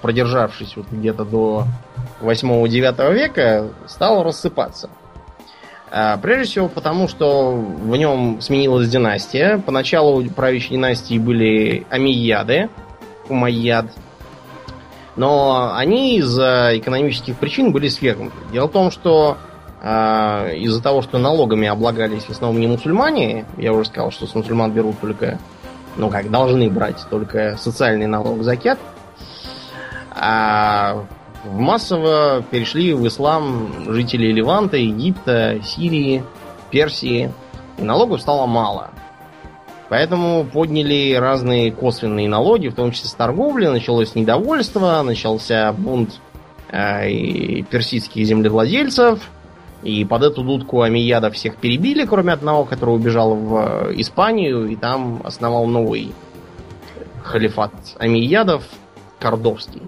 [0.00, 1.66] продержавшись вот где-то до
[2.22, 4.88] 8-9 века, стал рассыпаться.
[5.90, 9.62] А, прежде всего потому, что в нем сменилась династия.
[9.64, 12.68] Поначалу правящей династии были Амияды,
[13.28, 13.86] Умайяд.
[15.16, 18.36] Но они из-за экономических причин были свергнуты.
[18.52, 19.36] Дело в том, что
[19.82, 24.34] а, из-за того, что налогами облагались в основном не мусульмане, я уже сказал, что с
[24.34, 25.38] мусульман берут только,
[25.96, 28.78] ну как, должны брать только социальный налог закят,
[30.10, 31.04] а
[31.44, 36.22] массово перешли в ислам жители Ливанта, Египта, Сирии,
[36.70, 37.32] Персии,
[37.78, 38.90] и налогов стало мало.
[39.88, 46.20] Поэтому подняли разные косвенные налоги, в том числе с торговли, началось недовольство, начался бунт
[46.70, 49.18] э, персидских землевладельцев,
[49.82, 55.22] и под эту дудку Амияда всех перебили, кроме одного, который убежал в Испанию, и там
[55.24, 56.12] основал новый
[57.24, 58.62] халифат Амиядов,
[59.18, 59.82] Кордовский.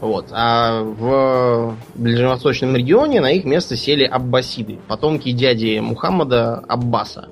[0.00, 0.28] Вот.
[0.32, 7.28] А в ближневосточном регионе на их место сели аббасиды, потомки дяди Мухаммада Аббаса.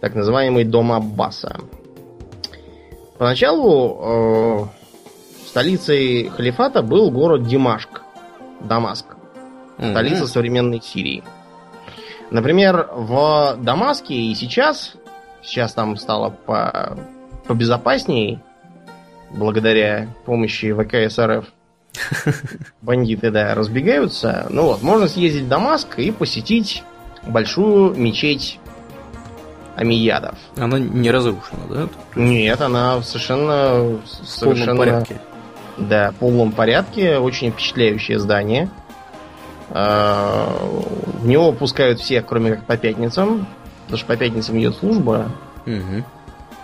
[0.00, 1.56] Так называемый дом Аббаса.
[3.18, 4.64] Поначалу э,
[5.48, 8.02] столицей халифата был город Димашк,
[8.60, 9.16] Дамаск,
[9.76, 10.28] столица mm-hmm.
[10.28, 11.24] современной Сирии.
[12.30, 14.92] Например, в Дамаске и сейчас,
[15.42, 16.96] сейчас там стало по,
[17.48, 18.40] побезопаснее,
[19.30, 21.46] благодаря помощи ВКСРФ,
[22.82, 24.46] бандиты, да, разбегаются.
[24.50, 26.82] Ну вот, можно съездить в Дамаск и посетить
[27.26, 28.58] большую мечеть
[29.76, 30.36] Амиядов.
[30.56, 31.88] Она не разрушена, да?
[32.16, 34.00] Нет, она совершенно...
[34.04, 35.20] В совершенно, порядке.
[35.76, 37.18] Да, в полном порядке.
[37.18, 38.68] Очень впечатляющее здание.
[39.70, 40.48] А,
[41.20, 43.46] в него пускают всех, кроме как по пятницам.
[43.84, 45.30] Потому что по пятницам идет служба.
[45.64, 46.04] Угу.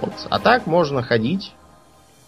[0.00, 0.12] Вот.
[0.31, 1.53] А так можно ходить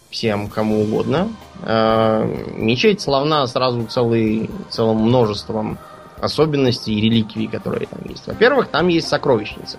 [0.09, 1.29] всем, кому угодно.
[1.63, 5.77] Э, мечеть славна сразу целый, целым множеством
[6.19, 8.27] особенностей и реликвий, которые там есть.
[8.27, 9.77] Во-первых, там есть сокровищница.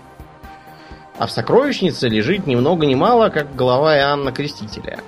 [1.18, 5.00] А в сокровищнице лежит ни много ни мало, как голова Иоанна Крестителя.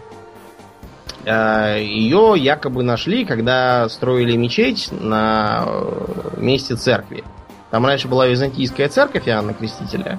[1.25, 7.25] Э, Ее якобы нашли, когда строили мечеть на э, месте церкви.
[7.71, 10.19] Там раньше была византийская церковь Иоанна Крестителя.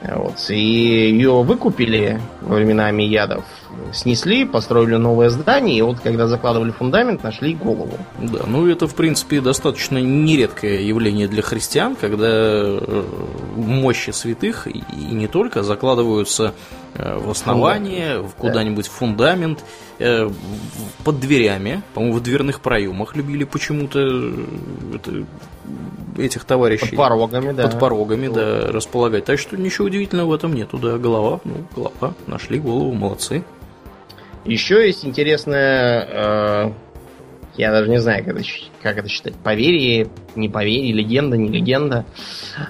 [0.00, 0.54] Вот, и
[1.10, 3.44] ее выкупили во времена Миядов
[3.92, 7.98] снесли, построили новое здание, и вот когда закладывали фундамент, нашли голову.
[8.18, 13.04] Да, ну это, в принципе, достаточно нередкое явление для христиан, когда э,
[13.56, 14.82] мощи святых, и
[15.14, 16.54] не только, закладываются
[16.94, 19.64] э, в основание, в куда-нибудь в фундамент,
[19.98, 20.28] э,
[21.04, 24.00] под дверями, по-моему, в дверных проемах любили почему-то
[24.94, 25.24] это,
[26.16, 26.90] этих товарищей.
[26.90, 27.68] Под порогами, да.
[27.68, 29.24] Под порогами, да, располагать.
[29.24, 33.44] Так что ничего удивительного в этом нету, да, голова, ну, голова, нашли голову, молодцы.
[34.48, 36.72] Еще есть интересная, э,
[37.58, 38.48] я даже не знаю, как это,
[38.82, 42.06] как это считать, поверье, не поверье, легенда, не легенда.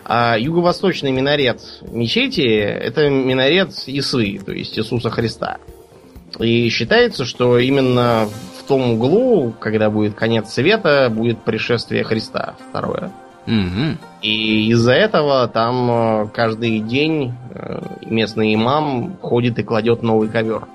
[0.05, 5.59] А юго-восточный минарет мечети– это минарет Исы, то есть Иисуса Христа.
[6.41, 13.13] И считается, что именно в том углу, когда будет конец света, будет пришествие Христа второе.
[13.47, 13.99] Угу.
[14.23, 20.67] И из-за этого там э, каждый день э, местный имам ходит и кладет новый ковер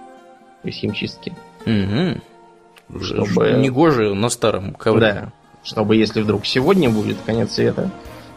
[0.63, 1.33] из химчистки.
[1.65, 3.01] Угу.
[3.01, 3.51] Чтобы...
[3.53, 5.13] Негоже на старом ковре.
[5.13, 5.31] Да.
[5.63, 7.89] Чтобы если вдруг сегодня будет конец света,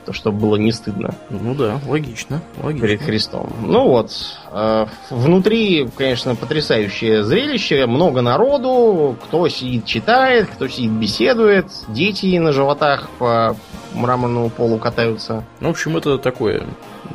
[0.05, 1.15] то чтобы было не стыдно.
[1.31, 2.41] Ну да, логично.
[2.63, 2.87] логично.
[2.87, 3.53] Перед Христом.
[3.61, 4.13] Ну вот.
[4.53, 7.87] Э, внутри, конечно, потрясающее зрелище.
[7.87, 9.17] Много народу.
[9.25, 11.67] Кто сидит, читает, кто сидит, беседует.
[11.89, 13.57] Дети на животах по
[13.95, 15.45] мраморному полу катаются.
[15.61, 16.65] В общем, это такое...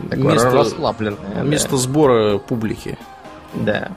[0.09, 1.43] Такое место, расслабленное.
[1.43, 1.77] Место да.
[1.77, 2.97] сбора публики.
[3.53, 3.91] Да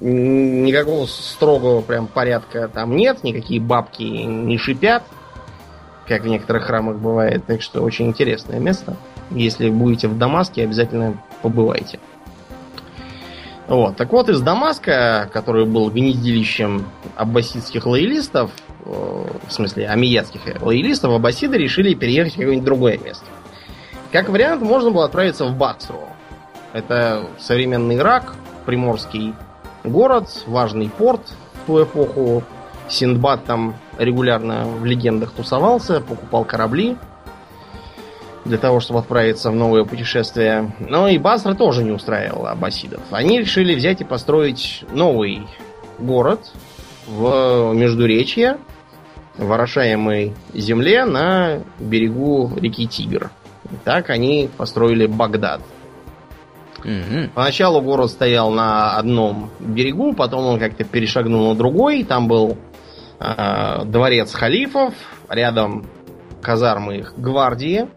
[0.00, 5.02] никакого строгого прям порядка там нет, никакие бабки не шипят,
[6.06, 7.44] как в некоторых храмах бывает.
[7.46, 8.96] Так что очень интересное место.
[9.30, 11.98] Если будете в Дамаске, обязательно побывайте.
[13.66, 13.96] Вот.
[13.96, 18.50] Так вот, из Дамаска, который был гнездилищем аббасидских лоялистов,
[18.86, 23.26] э, в смысле, амиятских лоялистов, аббасиды решили переехать в какое-нибудь другое место.
[24.10, 26.00] Как вариант, можно было отправиться в Баксру.
[26.72, 28.34] Это современный Ирак,
[28.64, 29.34] приморский
[29.84, 31.22] город, важный порт
[31.54, 32.42] в ту эпоху.
[32.88, 36.96] Синдбад там регулярно в легендах тусовался, покупал корабли
[38.46, 40.72] для того, чтобы отправиться в новое путешествие.
[40.80, 43.00] Но и Басра тоже не устраивала аббасидов.
[43.10, 45.46] Они решили взять и построить новый
[45.98, 46.40] город
[47.06, 48.56] в Междуречье,
[49.36, 53.30] в орошаемой земле на берегу реки Тигр.
[53.84, 55.60] Так они построили Багдад–
[56.80, 57.30] Угу.
[57.34, 62.04] Поначалу город стоял на одном берегу, потом он как-то перешагнул на другой.
[62.04, 62.56] Там был
[63.18, 64.94] э, дворец халифов,
[65.28, 65.86] рядом
[66.40, 67.88] казармы их гвардии.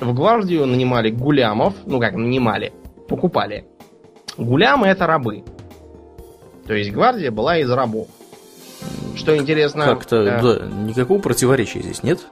[0.00, 2.72] В гвардию нанимали гулямов, ну как нанимали,
[3.08, 3.66] покупали.
[4.36, 5.44] Гулямы это рабы.
[6.66, 8.08] То есть гвардия была из рабов.
[9.14, 9.84] Что интересно...
[9.84, 10.42] Как-то, э...
[10.42, 12.26] да, никакого противоречия здесь нет?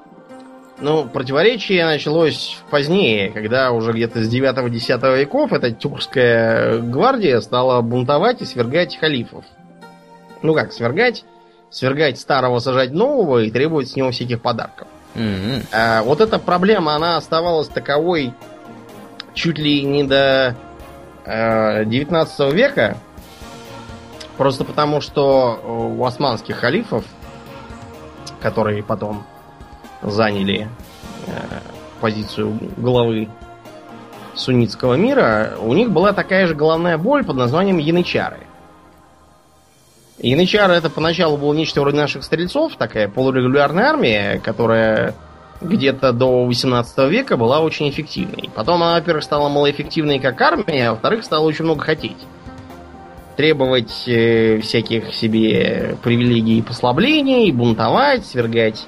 [0.80, 8.40] Ну, противоречие началось позднее, когда уже где-то с 9-10 веков эта тюркская гвардия стала бунтовать
[8.40, 9.44] и свергать халифов.
[10.42, 11.24] Ну как, свергать?
[11.70, 14.88] Свергать старого, сажать нового и требовать с него всяких подарков.
[15.14, 15.66] Mm-hmm.
[15.72, 18.32] А, вот эта проблема, она оставалась таковой
[19.34, 20.56] чуть ли не до
[21.26, 22.96] э, 19 века,
[24.38, 25.60] просто потому что
[25.98, 27.04] у османских халифов,
[28.40, 29.24] которые потом
[30.02, 30.68] заняли
[31.26, 31.30] э,
[32.00, 33.28] позицию главы
[34.34, 38.38] суннитского мира, у них была такая же головная боль под названием янычары.
[40.18, 45.14] Янычары это поначалу было нечто вроде наших стрельцов, такая полурегулярная армия, которая
[45.60, 48.50] где-то до 18 века была очень эффективной.
[48.54, 52.16] Потом она, во-первых, стала малоэффективной как армия, а во-вторых, стала очень много хотеть.
[53.36, 58.86] Требовать э, всяких себе привилегий и послаблений, бунтовать, свергать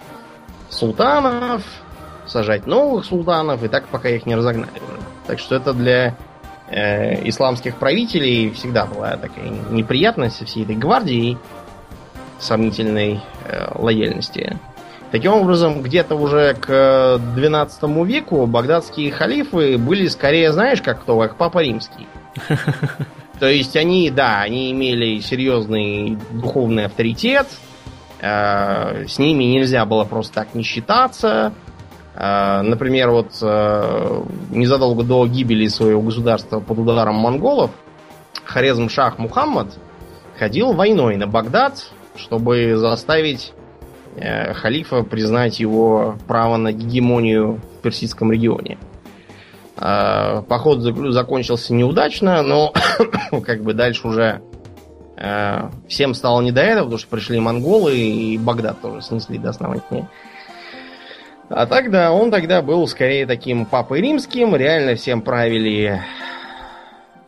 [0.73, 1.63] султанов,
[2.27, 5.03] сажать новых султанов, и так пока их не разогнали уже.
[5.27, 6.17] Так что это для
[6.69, 11.39] э, исламских правителей всегда была такая неприятность всей этой гвардии
[12.41, 14.59] сомнительной э, лояльности.
[15.11, 21.37] Таким образом, где-то уже к 12 веку багдадские халифы были скорее, знаешь, как кто, как
[21.37, 22.09] Папа Римский.
[23.39, 27.72] То есть они, да, они имели серьезный духовный авторитет, э,
[28.23, 31.53] с ними нельзя было просто так не считаться.
[32.15, 37.71] Э, например, вот э, незадолго до гибели своего государства под ударом монголов
[38.45, 39.79] Хорезм Шах Мухаммад
[40.39, 43.53] ходил войной на Багдад, чтобы заставить
[44.15, 48.77] Э, халифа признать его право на гегемонию в персидском регионе.
[49.79, 52.75] Э, поход закончился неудачно, но
[53.47, 54.41] как бы дальше уже э,
[55.89, 60.09] всем стало не до этого, потому что пришли монголы и Багдад тоже снесли до основания.
[61.49, 66.03] А тогда он тогда был скорее таким папой римским, реально всем правили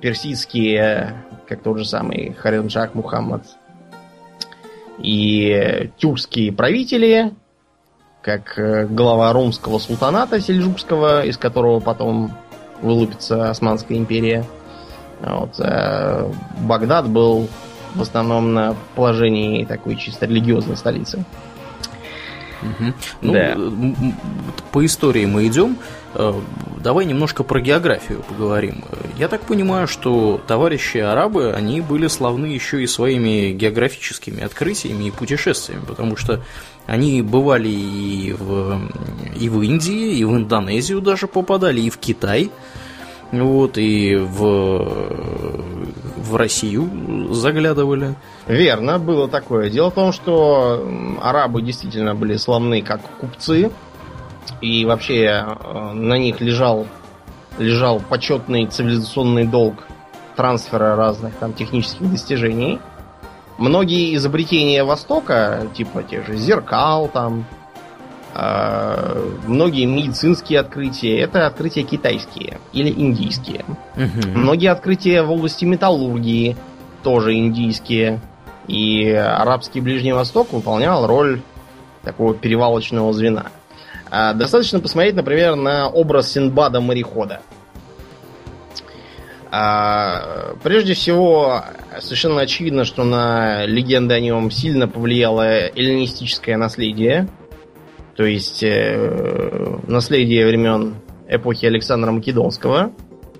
[0.00, 1.14] персидские,
[1.46, 3.42] как тот же самый Харенджак Мухаммад
[4.98, 7.32] и тюркские правители,
[8.22, 12.32] как э, глава румского султаната сельджукского, из которого потом
[12.80, 14.44] вылупится Османская империя.
[15.20, 16.30] Вот, э,
[16.60, 17.48] Багдад был
[17.94, 21.24] в основном на положении такой чисто религиозной столицы.
[22.62, 22.92] Угу.
[23.22, 23.56] Ну, да.
[24.72, 25.76] по истории мы идем.
[26.14, 26.32] Э,
[26.78, 28.84] давай немножко про географию поговорим.
[29.18, 35.10] Я так понимаю, что товарищи арабы, они были славны еще и своими географическими открытиями и
[35.10, 36.40] путешествиями, потому что
[36.86, 38.80] они бывали и в,
[39.38, 42.50] и в Индии, и в Индонезию даже попадали, и в Китай.
[43.42, 44.38] Вот, и в,
[46.16, 48.14] в Россию заглядывали.
[48.46, 49.70] Верно, было такое.
[49.70, 50.86] Дело в том, что
[51.20, 53.70] арабы действительно были славны как купцы,
[54.60, 56.86] и вообще э, на них лежал,
[57.58, 59.84] лежал почетный цивилизационный долг
[60.36, 62.80] трансфера разных там технических достижений.
[63.56, 67.46] Многие изобретения Востока, типа тех же зеркал, там,
[68.34, 73.64] многие медицинские открытия, это открытия китайские или индийские.
[73.96, 74.28] Угу.
[74.36, 76.56] Многие открытия в области металлургии
[77.04, 78.20] тоже индийские.
[78.66, 81.42] И арабский Ближний Восток выполнял роль
[82.02, 83.46] такого перевалочного звена.
[84.10, 87.40] А, достаточно посмотреть, например, на образ Синдбада морехода.
[89.50, 91.62] А, прежде всего,
[92.00, 97.28] совершенно очевидно, что на легенды о нем сильно повлияло эллинистическое наследие.
[98.16, 100.94] То есть э, наследие времен
[101.28, 102.92] эпохи Александра Македонского.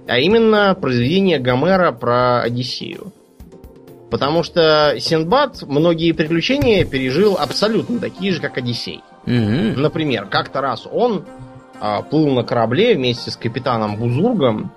[0.06, 3.12] А именно произведение Гомера про Одиссею.
[4.10, 9.02] Потому что Синдбад многие приключения пережил абсолютно такие же, как Одиссей.
[9.26, 9.80] Угу.
[9.80, 11.24] Например, как-то раз он
[11.80, 14.72] а, плыл на корабле вместе с капитаном Бузургом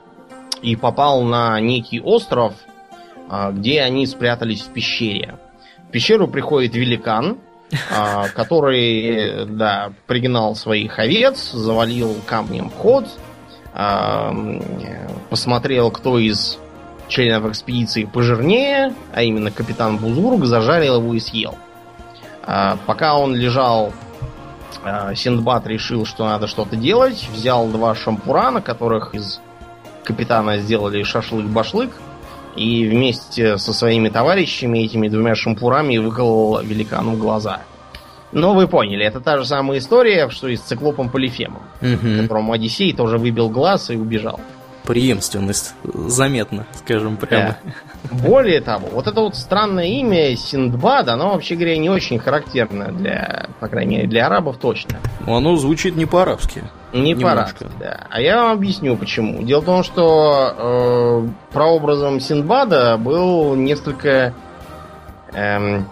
[0.61, 2.53] и попал на некий остров,
[3.29, 5.35] а, где они спрятались в пещере.
[5.87, 7.37] В пещеру приходит великан,
[8.33, 13.07] который, да, пригнал своих овец, завалил камнем вход,
[13.73, 14.33] а,
[15.29, 16.57] посмотрел, кто из
[17.09, 21.55] членов экспедиции пожирнее, а именно капитан Бузург, зажарил его и съел.
[22.43, 23.93] А, пока он лежал
[25.15, 29.41] Синдбад решил, что надо что-то делать, взял два шампура, на которых из
[30.03, 31.91] капитана сделали шашлык-башлык,
[32.57, 37.61] и вместе со своими товарищами этими двумя шампурами выколол великану глаза.
[38.33, 42.21] Но вы поняли, это та же самая история, что и с циклопом Полифемом, угу.
[42.21, 44.39] которому Одиссей тоже выбил глаз и убежал
[44.87, 47.57] преемственность заметна, скажем прямо.
[47.63, 47.71] Да.
[48.09, 53.49] Более того, вот это вот странное имя Синдбад, оно, вообще говоря, не очень характерно для,
[53.59, 54.97] по крайней мере, для арабов точно.
[55.25, 56.63] Оно звучит не по-арабски.
[56.93, 58.07] Не по-арабски, да.
[58.09, 59.43] А я вам объясню почему.
[59.43, 64.33] Дело в том, что э, прообразом Синдбада был несколько
[65.33, 65.85] эм,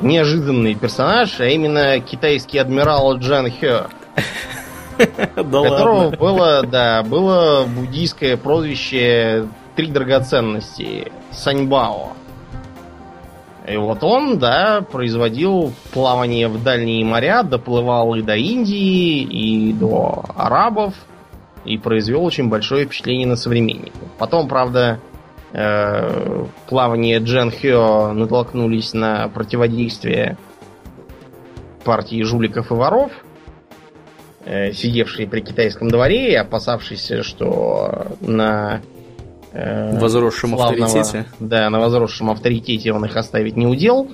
[0.00, 3.86] неожиданный персонаж, а именно китайский адмирал Джан Хё.
[5.36, 12.12] которого было, да, было буддийское прозвище «Три драгоценности» Саньбао.
[13.68, 20.24] И вот он, да, производил плавание в дальние моря, доплывал и до Индии, и до
[20.36, 20.94] арабов,
[21.64, 24.08] и произвел очень большое впечатление на современников.
[24.18, 25.00] Потом, правда,
[25.52, 30.38] э, плавание Джен Хё натолкнулись на противодействие
[31.84, 33.10] партии жуликов и воров,
[34.46, 38.80] э, сидевшие при китайском дворе и опасавшиеся, что на
[39.52, 41.26] э, возросшем славного, авторитете.
[41.40, 44.10] Да, на возросшем авторитете он их оставить не удел.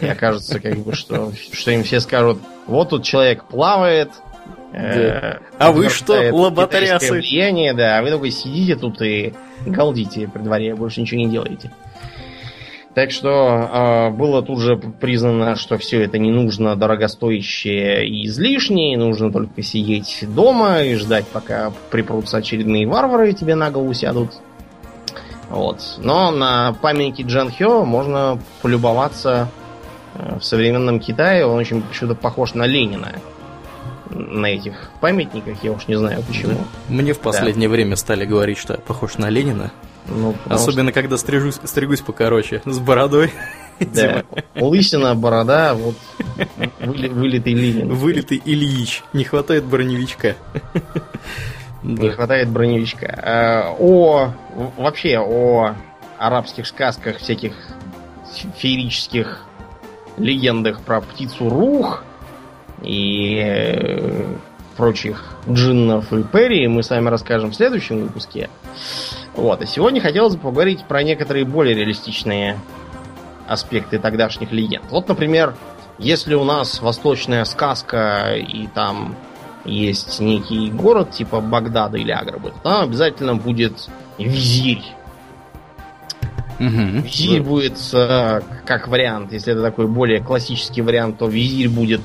[0.00, 4.10] И окажется, как бы, что, что им все скажут, вот тут человек плавает,
[4.72, 7.12] э, а вы что, лоботрясы?
[7.12, 9.34] влияние, да, а вы только сидите тут и
[9.66, 11.70] галдите при дворе, больше ничего не делаете.
[12.94, 18.96] Так что э, было тут же признано, что все это не нужно, дорогостоящее и излишнее,
[18.96, 24.30] нужно только сидеть дома и ждать, пока припрутся очередные варвары и тебе на голову сядут.
[25.50, 25.80] Вот.
[25.98, 29.48] Но на памятнике Джан Хё можно полюбоваться
[30.14, 31.46] э, в современном Китае.
[31.46, 33.12] Он очень почему-то похож на Ленина
[34.10, 36.58] на этих памятниках, я уж не знаю почему.
[36.88, 37.72] Мне в последнее да.
[37.72, 39.72] время стали говорить, что я похож на Ленина.
[40.06, 41.00] Ну, Особенно что...
[41.00, 43.32] когда стрижусь, стригусь покороче, с бородой.
[43.80, 44.22] Да.
[44.54, 45.96] Лысина, борода, вот
[46.78, 47.92] вылитый Ленин.
[47.92, 49.02] Вылитый Ильич.
[49.12, 50.36] Не хватает броневичка.
[51.82, 53.06] Не хватает броневичка.
[53.20, 54.32] А, о,
[54.76, 55.74] вообще, о
[56.18, 57.54] арабских сказках, всяких
[58.56, 59.40] феерических
[60.18, 62.04] легендах про птицу Рух
[62.82, 64.36] и э,
[64.76, 68.50] прочих джиннов и перри мы с вами расскажем в следующем выпуске.
[69.36, 69.62] Вот.
[69.62, 72.58] А сегодня хотелось бы поговорить про некоторые более реалистичные
[73.48, 74.84] аспекты тогдашних легенд.
[74.90, 75.54] Вот, например,
[75.98, 79.16] если у нас восточная сказка и там
[79.64, 84.82] есть некий город типа Багдада или Аграбы, то там обязательно будет визирь.
[86.58, 87.02] Угу.
[87.02, 87.48] Визирь да.
[87.48, 92.02] будет э, как вариант, если это такой более классический вариант, то визирь будет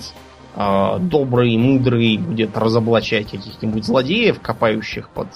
[0.55, 5.27] э, добрый, мудрый, будет разоблачать каких-нибудь злодеев, копающих под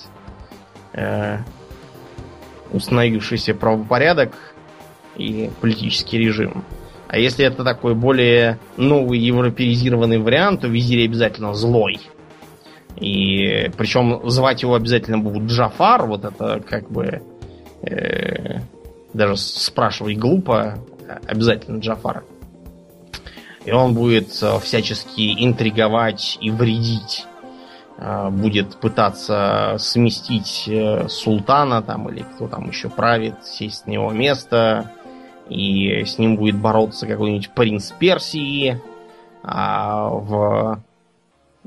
[0.93, 1.39] э,
[2.73, 4.33] установившийся правопорядок
[5.15, 6.63] и политический режим.
[7.07, 11.99] А если это такой более новый европеизированный вариант, то визирь обязательно злой.
[12.99, 17.21] И причем звать его обязательно будут Джафар, вот это как бы
[17.83, 18.59] э,
[19.13, 20.79] даже спрашивать глупо,
[21.27, 22.23] обязательно Джафар.
[23.65, 27.25] И он будет э, всячески интриговать и вредить
[28.31, 34.91] будет пытаться сместить э, султана там или кто там еще правит, сесть на его место,
[35.49, 38.81] и с ним будет бороться какой-нибудь принц Персии,
[39.41, 40.81] а в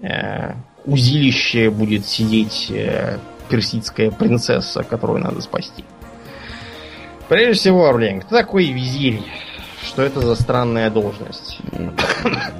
[0.02, 0.52] э,
[0.84, 3.18] узилище будет сидеть э,
[3.48, 5.84] персидская принцесса, которую надо спасти.
[7.28, 9.22] Прежде всего, Орлен, кто такой визирь?
[9.82, 11.60] Что это за странная должность?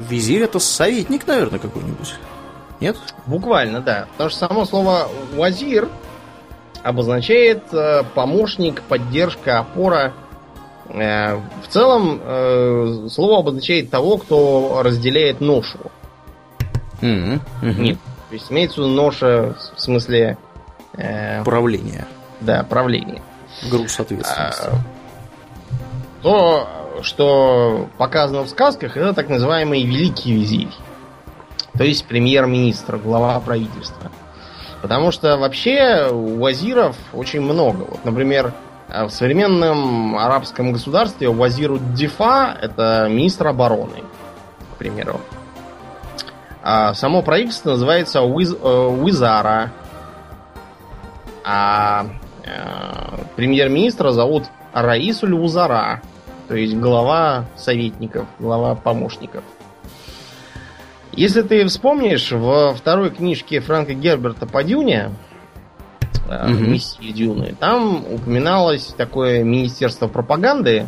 [0.08, 2.14] Визирь это советник, наверное, какой-нибудь.
[2.80, 2.96] Нет?
[3.26, 4.06] Буквально, да.
[4.12, 5.88] Потому что само слово «вазир»
[6.82, 10.12] обозначает э, помощник, поддержка, опора.
[10.88, 15.78] Э, в целом, э, слово обозначает того, кто разделяет ношу.
[17.00, 17.40] Mm-hmm.
[17.62, 17.80] Mm-hmm.
[17.80, 17.98] Нет.
[18.28, 20.36] То есть имеется в виду ноша в смысле...
[20.94, 22.06] Э, правление.
[22.40, 23.22] Да, правление.
[23.70, 24.68] Груз ответственности.
[24.68, 24.78] А,
[26.22, 26.68] то,
[27.02, 30.68] что показано в сказках, это так называемый великий визирь
[31.76, 34.10] то есть премьер-министр, глава правительства.
[34.82, 37.84] Потому что вообще у вазиров очень много.
[37.88, 38.52] Вот, например,
[38.88, 44.04] в современном арабском государстве вазиру Дифа это министр обороны,
[44.74, 45.20] к примеру.
[46.62, 49.72] А само правительство называется Уиз, э, Уизара.
[51.44, 52.06] А
[52.44, 56.02] э, премьер-министра зовут Раисуль Узара,
[56.48, 59.44] то есть глава советников, глава помощников.
[61.16, 65.12] Если ты вспомнишь, во второй книжке Франка Герберта по Дюне,
[66.28, 66.50] угу.
[66.50, 70.86] миссии Дюны, там упоминалось такое министерство пропаганды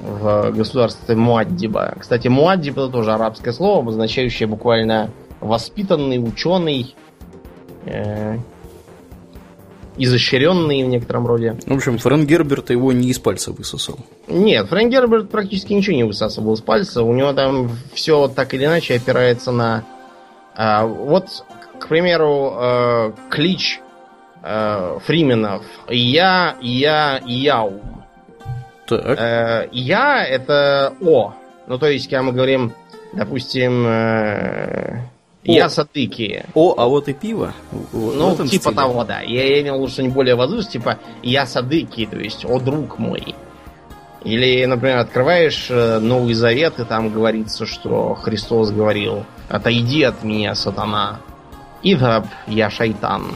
[0.00, 1.94] в государстве Муаддиба.
[1.98, 6.94] Кстати, Муаддиб это тоже арабское слово, обозначающее буквально воспитанный, ученый,
[9.98, 11.56] изощренный в некотором роде.
[11.66, 13.98] В общем, Фрэнк Герберт его не из пальца высосал.
[14.28, 17.02] Нет, Фрэнк Герберт практически ничего не высасывал из пальца.
[17.02, 19.84] У него там все так или иначе опирается на
[20.60, 21.44] А, вот,
[21.78, 23.80] к примеру, э, клич
[24.42, 27.80] э, Фрименов «Я, я, яум».
[28.88, 29.04] Так.
[29.04, 31.34] Э, «Я»— это «о».
[31.68, 32.72] Ну, то есть, когда мы говорим,
[33.12, 35.02] допустим, э,
[35.54, 36.44] «я садыки».
[36.54, 37.52] О, а вот и пиво.
[37.70, 38.76] В- в Ну, этом типа стиле.
[38.76, 39.20] того, да.
[39.20, 42.98] Я, я имел в виду что-нибудь более воздушное, типа «я садыки», то есть «о, друг
[42.98, 43.34] мой».
[44.24, 50.54] Или, например, открываешь э, Новый Завет, и там говорится, что Христос говорил «Отойди от меня,
[50.56, 51.20] сатана,
[51.82, 53.26] идаб, я шайтан».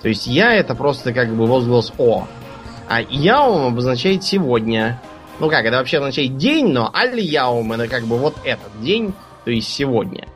[0.00, 2.26] То есть «я» это просто как бы возглас «о».
[2.88, 5.00] А «яум» обозначает «сегодня».
[5.38, 9.12] Ну как, это вообще означает «день», но «аль-яум» это как бы вот этот день,
[9.44, 10.26] то есть «сегодня».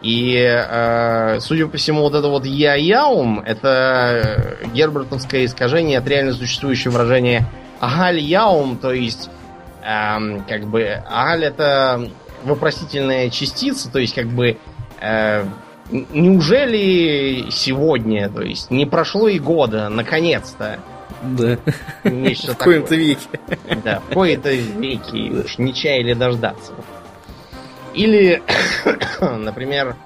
[0.00, 6.06] И, э, судя по всему, вот это вот я яум это э, гербертовское искажение от
[6.06, 9.28] реально существующего выражения агаль яум, то есть
[9.84, 12.10] эм, как бы агаль это
[12.44, 14.58] вопросительная частица, то есть как бы
[15.00, 15.44] э,
[15.90, 20.78] неужели сегодня, то есть не прошло и года, наконец-то,
[21.22, 21.58] Да.
[22.04, 23.26] нечто В коем-то веке.
[23.84, 26.72] Да, в кои-то веки уж не чаяли дождаться.
[27.98, 28.40] Или,
[29.20, 29.96] например,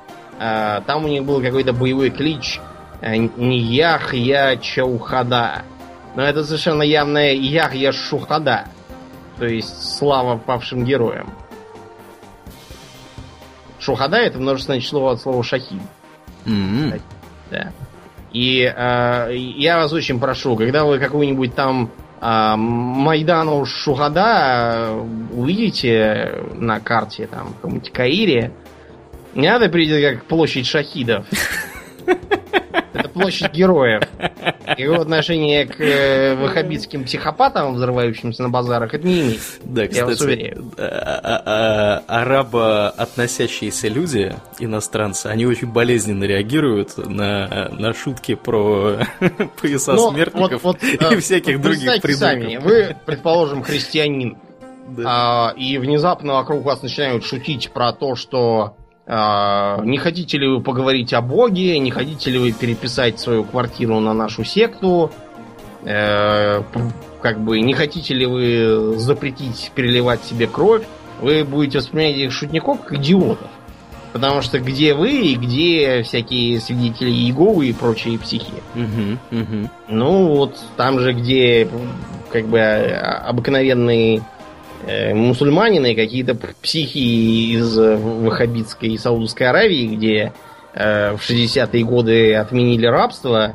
[0.40, 2.58] э, там у них был какой-то боевой клич
[3.02, 5.62] э, не Ях я Чаухада.
[6.16, 8.64] Но это совершенно явное Ях я Шухада.
[9.38, 11.34] То есть слава павшим героям.
[13.78, 15.82] Шухада это множественное число от слова шахид.
[16.46, 16.94] М.
[17.50, 17.72] Да.
[18.32, 21.90] И э, я вас очень прошу, когда вы какую-нибудь там
[22.22, 24.94] э, Майдану Шухада
[25.32, 28.52] увидите на карте, там, в каком-нибудь Каире,
[29.34, 31.26] не надо прийти как площадь шахидов.
[33.12, 34.02] Площадь героев.
[34.78, 39.40] Его отношение к э, ваххабитским психопатам, взрывающимся на базарах, это не имеет.
[39.64, 40.72] Да, Я вас кстати, уверяю.
[40.78, 48.98] а- а- а- арабо-относящиеся люди, иностранцы, они очень болезненно реагируют на, на шутки про
[49.60, 52.16] пояса Но смертников вот- вот, и всяких других придурков.
[52.18, 54.36] сами, вы, предположим, христианин,
[54.88, 55.02] Да.
[55.06, 60.60] А, и внезапно вокруг вас начинают шутить про то, что а, не хотите ли вы
[60.60, 65.10] поговорить о Боге, не хотите ли вы переписать свою квартиру на нашу секту,
[65.84, 66.62] э,
[67.20, 70.82] как бы не хотите ли вы запретить переливать себе кровь,
[71.20, 73.48] вы будете воспринимать этих шутников как идиотов.
[74.12, 78.52] Потому что где вы и где всякие свидетели Иеговы и прочие психи?
[78.74, 79.70] Мгм, мгм.
[79.88, 81.66] Ну, вот там же, где
[82.30, 84.22] как бы а, обыкновенные
[85.14, 90.32] мусульманины, какие-то психи из э, Ваххабитской и Саудовской Аравии, где
[90.74, 93.54] э, в 60-е годы отменили рабство,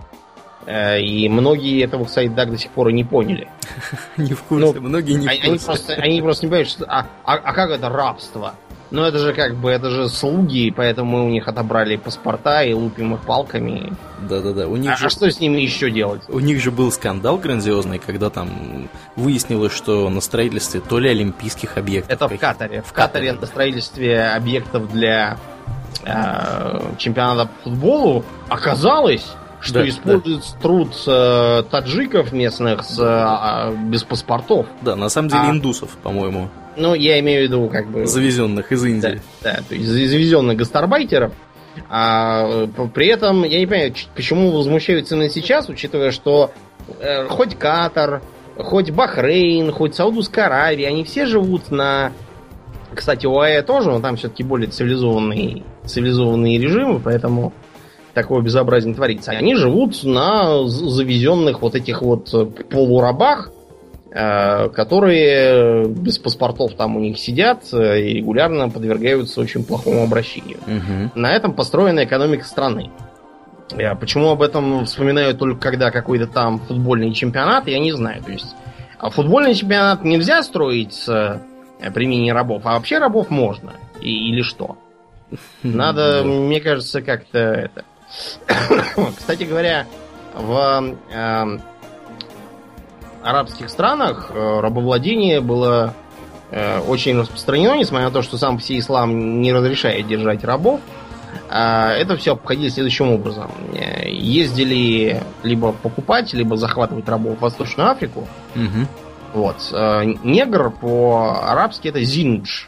[0.66, 3.48] э, и многие этого, кстати, так до сих пор и не поняли.
[4.18, 5.94] Не в курсе, Ну, многие не в они курсе.
[5.94, 8.56] они просто не понимают, что, а, а, а как это рабство?
[8.90, 12.74] Ну, это же как бы, это же слуги, поэтому мы у них отобрали паспорта и
[12.74, 13.92] лупим их палками.
[14.30, 16.22] Да-да-да, у них А, же а что с ними еще делать?
[16.30, 21.78] У них же был скандал грандиозный, когда там выяснилось, что на строительстве то ли олимпийских
[21.78, 22.12] объектов.
[22.14, 22.82] Это в Катаре.
[22.82, 25.38] В В Катаре Катаре, на строительстве объектов для
[26.06, 29.26] э, чемпионата по футболу оказалось,
[29.60, 34.68] что Да, используется труд э, таджиков местных с, э, без паспортов.
[34.82, 35.52] Да, на самом деле А.
[35.52, 38.06] индусов, по-моему, Ну, я имею в виду, как бы.
[38.06, 39.22] завезенных из Да, Индии.
[39.44, 41.32] да, то есть завезенных гастарбайтеров.
[41.90, 46.52] А э, при этом я не понимаю, почему возмущаются именно сейчас, учитывая, что
[47.00, 48.22] э, хоть Катар,
[48.58, 52.12] хоть Бахрейн, хоть Саудовская Аравия, они все живут на...
[52.94, 57.54] Кстати, ОАЭ тоже, но там все-таки более цивилизованные, цивилизованные режимы, поэтому
[58.18, 59.32] такое безобразие не творится.
[59.32, 63.52] Они живут на завезенных вот этих вот э, полурабах,
[64.12, 70.58] э, которые без паспортов там у них сидят э, и регулярно подвергаются очень плохому обращению.
[70.66, 71.12] Мгм.
[71.14, 72.90] На этом построена экономика страны.
[73.78, 78.24] Я почему об этом вспоминаю только когда какой-то там футбольный чемпионат, я не знаю.
[78.24, 78.56] То есть
[78.98, 81.40] а футбольный чемпионат нельзя строить с
[81.94, 83.74] применением рабов, а вообще рабов можно.
[84.02, 84.78] И- или что?
[85.64, 87.86] Надо, мне кажется, как-то это.
[89.18, 89.86] Кстати говоря,
[90.34, 91.62] в эм,
[93.24, 95.94] арабских странах э, рабовладение было
[96.52, 100.80] э, очень распространено, несмотря на то, что сам все ислам не разрешает держать рабов.
[101.50, 103.52] А Это все обходили следующим образом.
[103.74, 108.28] Э, Ездили либо покупать, либо захватывать рабов в Восточную Африку.
[108.56, 108.88] Мгм.
[109.34, 109.58] Вот.
[109.72, 112.66] Э, Негр по-арабски это зиндж.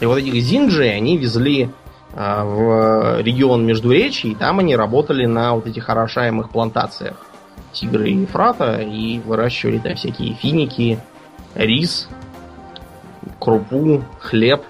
[0.00, 5.54] И вот этих зинджей они везли э, в регион Междуречий, и там они работали на
[5.54, 7.16] вот этих орошаемых плантациях
[7.72, 10.98] Тигры и Ефрата, и выращивали там всякие финики,
[11.54, 12.08] рис,
[13.38, 14.62] крупу, хлеб.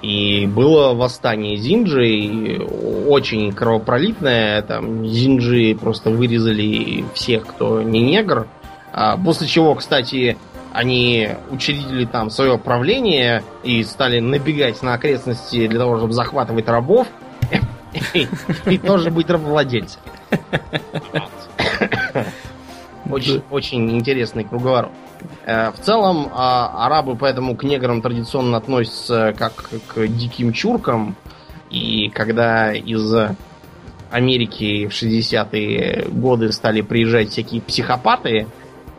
[0.00, 2.60] И было восстание Зинджи,
[3.08, 4.62] очень кровопролитное.
[4.62, 8.46] Там Зинджи просто вырезали всех, кто не негр.
[8.92, 10.38] А после чего, кстати,
[10.72, 17.06] они учредили там свое правление и стали набегать на окрестности для того, чтобы захватывать рабов
[18.64, 20.04] и тоже быть рабовладельцами.
[23.10, 24.90] Очень, очень интересный круговорот.
[25.46, 31.16] Э, в целом, а, арабы поэтому к неграм традиционно относятся как к диким чуркам.
[31.70, 33.14] И когда из
[34.10, 38.46] Америки в 60-е годы стали приезжать всякие психопаты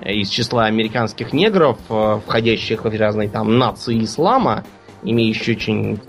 [0.05, 4.63] из числа американских негров, э, входящих в разные там нации ислама,
[5.03, 5.99] имеющие очень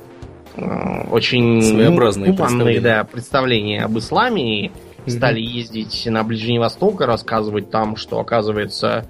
[0.56, 2.80] э, очень своеобразные представления.
[2.80, 4.66] Да, представления об исламе,
[5.06, 9.08] и стали ездить на Ближний Восток и рассказывать там, что оказывается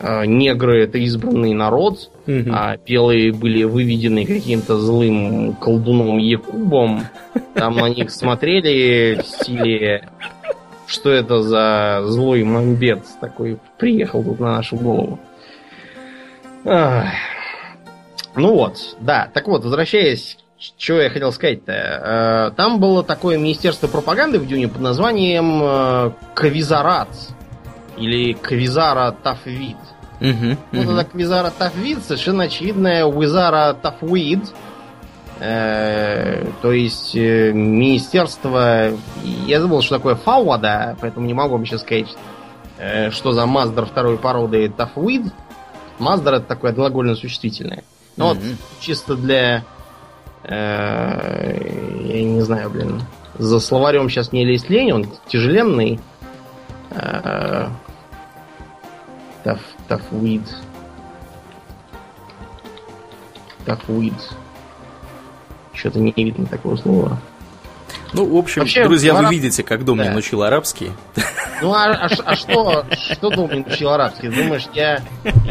[0.00, 2.50] Э, негры это избранный народ, угу.
[2.52, 7.04] а белые были выведены каким-то злым колдуном Якубом.
[7.54, 10.08] Там на них смотрели в стиле
[10.94, 15.18] что это за злой мамбет такой приехал тут на нашу голову.
[16.64, 17.08] Ах.
[18.36, 21.72] Ну вот, да, так вот, возвращаясь, что я хотел сказать-то.
[21.72, 27.08] Э, там было такое министерство пропаганды в Дюне под названием э, Кавизарат
[27.96, 29.76] или Квизара Тафвид.
[30.20, 30.92] Угу, вот угу.
[30.92, 34.40] это Квизара Тафвид совершенно очевидная Уизара Тафвид.
[35.38, 38.92] То есть э, министерство...
[39.46, 42.14] Я забыл, что такое Фауада, поэтому не могу вам сейчас сказать,
[42.78, 45.32] э, что за Маздер второй породы Тафвид.
[45.98, 47.84] Маздер это такое глагольно существительное.
[48.16, 48.34] Ну угу.
[48.34, 48.44] вот,
[48.80, 49.64] чисто для...
[50.44, 53.02] Э, я не знаю, блин.
[53.36, 55.98] За словарем сейчас не лезть лень, он тяжеленный.
[56.90, 57.68] Э,
[59.44, 60.42] Таф, тафвид.
[63.66, 64.14] Тафвид.
[65.74, 67.18] Что-то не видно такого слова.
[68.12, 69.26] Ну, в общем, Вообще, друзья, араб...
[69.26, 70.18] вы видите, как Домнин да.
[70.18, 70.92] учил арабский.
[71.60, 74.28] Ну, а, а, а что, что Домнин учил арабский?
[74.28, 75.02] Думаешь, я,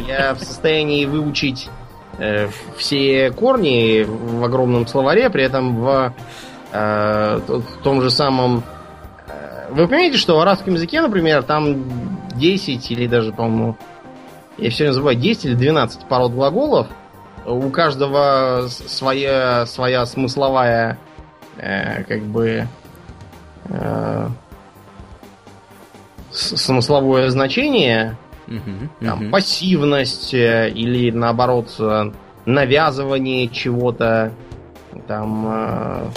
[0.08, 1.70] я в состоянии выучить
[2.18, 2.48] э,
[2.78, 6.14] все корни в огромном словаре, при этом в,
[6.72, 8.64] э, в том же самом...
[9.28, 11.84] Э, вы понимаете, что в арабском языке, например, там
[12.36, 13.78] 10 или даже, по-моему,
[14.58, 16.88] я все время забываю, 10 или 12 пород глаголов.
[17.46, 20.98] У каждого своя, своя смысловая,
[21.58, 22.68] э, как бы,
[23.66, 24.28] э,
[26.32, 28.18] смысловое значение.
[28.48, 29.32] Угу, там, угу.
[29.32, 32.12] Пассивность э, или, наоборот, э,
[32.46, 34.34] навязывание чего-то.
[35.08, 35.46] Там...
[35.48, 36.10] Э,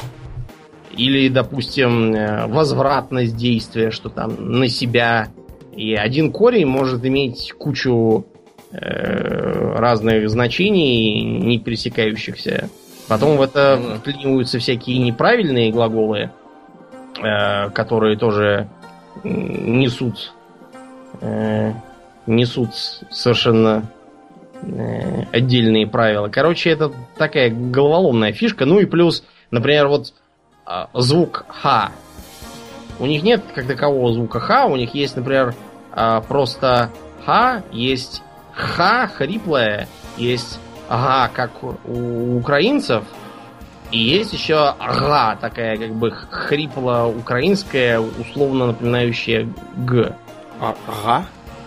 [0.92, 2.14] или, допустим,
[2.50, 5.28] возвратность действия, что там на себя
[5.76, 8.35] и один корень может иметь кучу э,
[8.78, 12.68] разных значений, не пересекающихся.
[13.08, 16.30] Потом в это ну вклиниваются всякие неправильные глаголы,
[17.22, 18.68] э, которые тоже
[19.22, 20.32] несут
[21.20, 21.72] э,
[22.26, 22.74] несут
[23.10, 23.90] совершенно
[24.62, 26.28] э, отдельные правила.
[26.28, 28.66] Короче, это такая головоломная фишка.
[28.66, 30.12] Ну и плюс, например, вот
[30.66, 31.92] э, звук Х.
[32.98, 35.54] У них нет как такового звука Х, у них есть, например,
[35.92, 36.90] а, просто
[37.24, 38.22] ха, есть
[38.56, 39.86] ха хриплое,
[40.16, 43.04] есть га, как у украинцев,
[43.90, 50.16] и есть еще га, такая как бы хрипло-украинская, условно напоминающая г.
[50.60, 51.26] А, га?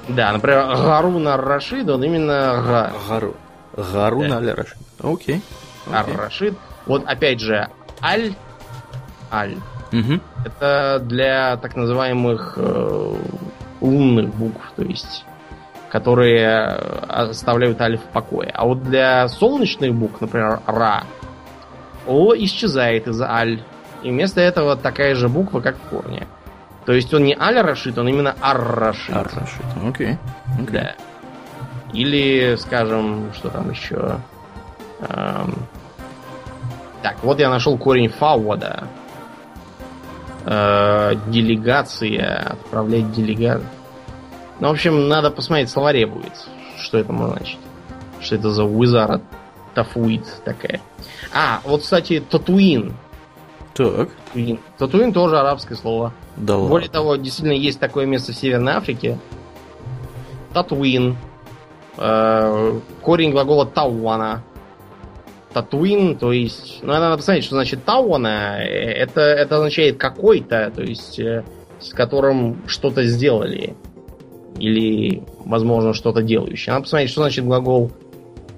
[0.09, 2.91] Да, например, Гаруна Рашид, он именно га.
[3.07, 3.35] Гару.
[3.77, 4.55] Гаруна да.
[4.55, 4.77] Рашид.
[5.01, 5.41] Окей.
[5.91, 6.55] Ар-Рашид.
[6.85, 7.67] Вот опять же,
[8.01, 8.33] аль,
[9.31, 9.55] аль.
[9.91, 10.19] Угу.
[10.45, 13.15] Это для так называемых э,
[13.81, 15.25] умных букв, то есть
[15.89, 16.67] которые
[17.07, 18.51] оставляют альф в покое.
[18.53, 21.03] А вот для солнечных букв, например, ра,
[22.07, 23.61] о исчезает из аль.
[24.03, 26.27] И вместо этого такая же буква, как в корне.
[26.85, 29.15] То есть он не аль рашит, он именно ар рашит.
[29.15, 30.17] Ар рашит, окей.
[30.57, 30.71] Okay.
[30.71, 30.95] Да.
[31.93, 34.17] Или, скажем, что там еще?
[35.01, 35.53] Эм...
[37.01, 38.83] Так, вот я нашел корень фауада
[40.45, 43.61] э, делегация, отправлять делегат.
[44.59, 46.33] Ну, в общем, надо посмотреть в словаре будет,
[46.77, 47.59] что это может значить.
[48.19, 49.21] Что это за Wizard
[49.73, 50.81] Тафуит такая.
[51.33, 52.93] А, вот, кстати, Татуин.
[53.73, 54.09] Так.
[54.27, 54.59] Татуин.
[54.77, 56.13] Татуин тоже арабское слово.
[56.35, 56.89] Да Более ладно.
[56.89, 59.17] того, действительно есть такое место в Северной Африке.
[60.53, 61.17] Татуин.
[61.97, 64.43] Э, корень глагола Тауана.
[65.53, 68.57] Татуин, то есть, ну, надо посмотреть, что значит Тауана.
[68.59, 71.43] Это, это означает какой-то, то есть, э,
[71.79, 73.75] с которым что-то сделали.
[74.59, 76.73] Или, возможно, что-то делающее.
[76.73, 77.91] Надо посмотреть, что значит глагол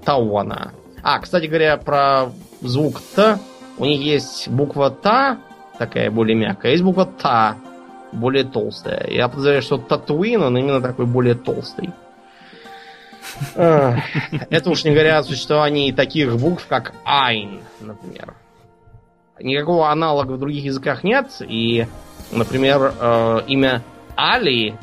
[0.03, 0.73] Тауана.
[1.03, 2.31] А, кстати говоря, про
[2.61, 3.37] звук Т.
[3.77, 5.39] У них есть буква Та,
[5.77, 7.57] такая более мягкая, есть буква Та,
[8.11, 9.07] более толстая.
[9.09, 11.89] Я подозреваю, что Татуин, он именно такой более толстый.
[13.55, 18.35] Это уж не говоря о существовании таких букв, как Айн, например.
[19.39, 21.87] Никакого аналога в других языках нет, и,
[22.31, 23.81] например, э, имя
[24.15, 24.75] Али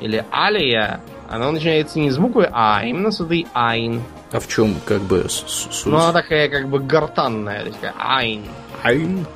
[0.00, 4.02] или Алия, оно начинается не с буквы А, а именно с этой Айн.
[4.32, 5.86] А в чем как бы суть?
[5.86, 8.44] Ну, она такая как бы гортанная, такая Айн.
[8.82, 9.26] Айн?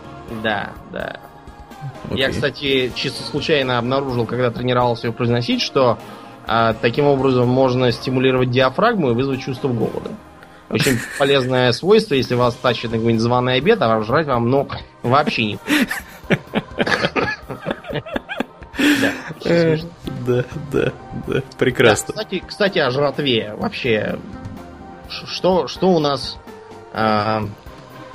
[0.42, 1.20] Да, да.
[2.08, 2.18] Okay.
[2.18, 5.98] Я, кстати, чисто случайно обнаружил, когда тренировался ее произносить, что
[6.46, 10.10] а, таким образом можно стимулировать диафрагму и вызвать чувство голода.
[10.70, 14.68] Очень полезное свойство, если вас тащит на какой-нибудь званый обед, а жрать вам, ну,
[15.02, 15.58] вообще не
[18.76, 19.12] Да,
[20.26, 20.92] да, да,
[21.26, 22.14] да, прекрасно.
[22.14, 23.54] кстати, кстати, о жратве.
[23.56, 24.18] Вообще,
[25.08, 26.38] что, что у нас,
[26.92, 27.40] э,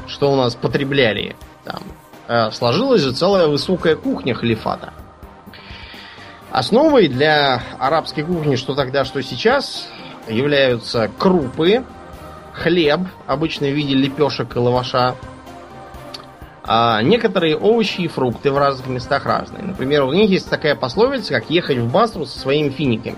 [0.08, 1.82] что у нас потребляли там?
[2.28, 4.94] Э, сложилась же целая высокая кухня халифата.
[6.52, 9.88] Основой для арабской кухни, что тогда, что сейчас,
[10.28, 11.84] являются крупы,
[12.54, 15.16] хлеб, обычно в виде лепешек и лаваша,
[16.72, 19.64] а некоторые овощи и фрукты в разных местах разные.
[19.64, 23.18] Например, у них есть такая пословица, как ехать в Басру со своими финиками.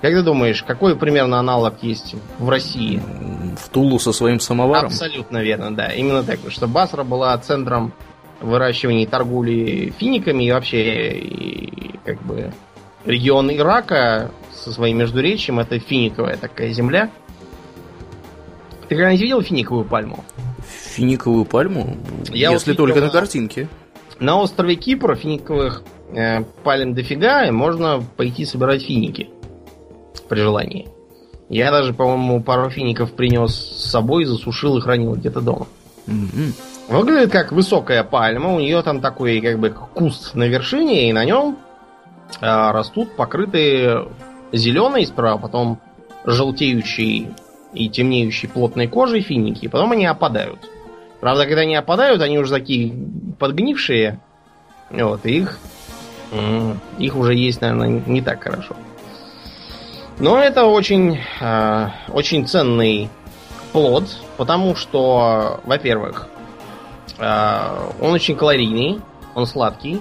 [0.00, 3.02] Как ты думаешь, какой примерно аналог есть в России?
[3.58, 4.86] В Тулу со своим самоваром?
[4.86, 5.88] Абсолютно верно, да.
[5.88, 7.92] Именно так, что Басра была центром
[8.40, 12.50] выращивания и торговли финиками и вообще и, как бы
[13.04, 17.10] регион Ирака со своим междуречием это финиковая такая земля.
[18.88, 20.24] Ты когда-нибудь видел финиковую пальму?
[20.90, 21.96] Финиковую пальму?
[22.30, 23.68] Я Если вот только на, на картинке.
[24.18, 25.82] На острове Кипра финиковых
[26.12, 29.30] э, пальм дофига, и можно пойти собирать финики
[30.28, 30.88] при желании.
[31.48, 35.66] Я даже, по-моему, пару фиников принес с собой, засушил и хранил где-то дома.
[36.06, 36.54] Mm-hmm.
[36.88, 41.24] Выглядит как высокая пальма, у нее там такой как бы куст на вершине, и на
[41.24, 41.56] нем
[42.40, 44.08] э, растут покрытые
[44.52, 45.80] зеленой справа, потом
[46.24, 47.28] желтеющей
[47.72, 50.68] и темнеющей плотной кожей финики, и потом они опадают.
[51.20, 52.94] Правда, когда они опадают, они уже такие
[53.38, 54.20] подгнившие,
[54.90, 55.58] вот, и их,
[56.98, 58.76] их уже есть, наверное, не так хорошо.
[60.18, 63.08] Но это очень, э, очень ценный
[63.72, 64.04] плод,
[64.36, 66.28] потому что, во-первых,
[67.18, 69.00] э, он очень калорийный,
[69.34, 70.00] он сладкий.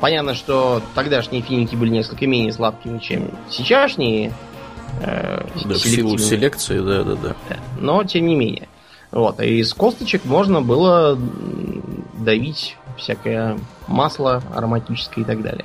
[0.00, 4.32] Понятно, что тогдашние финики были несколько менее сладкими, чем сейчасшние,
[5.00, 7.56] Э, да, в силу селекции, да, да, да.
[7.78, 8.68] Но тем не менее.
[9.12, 11.18] Вот, и из косточек можно было
[12.14, 15.64] давить всякое масло ароматическое и так далее.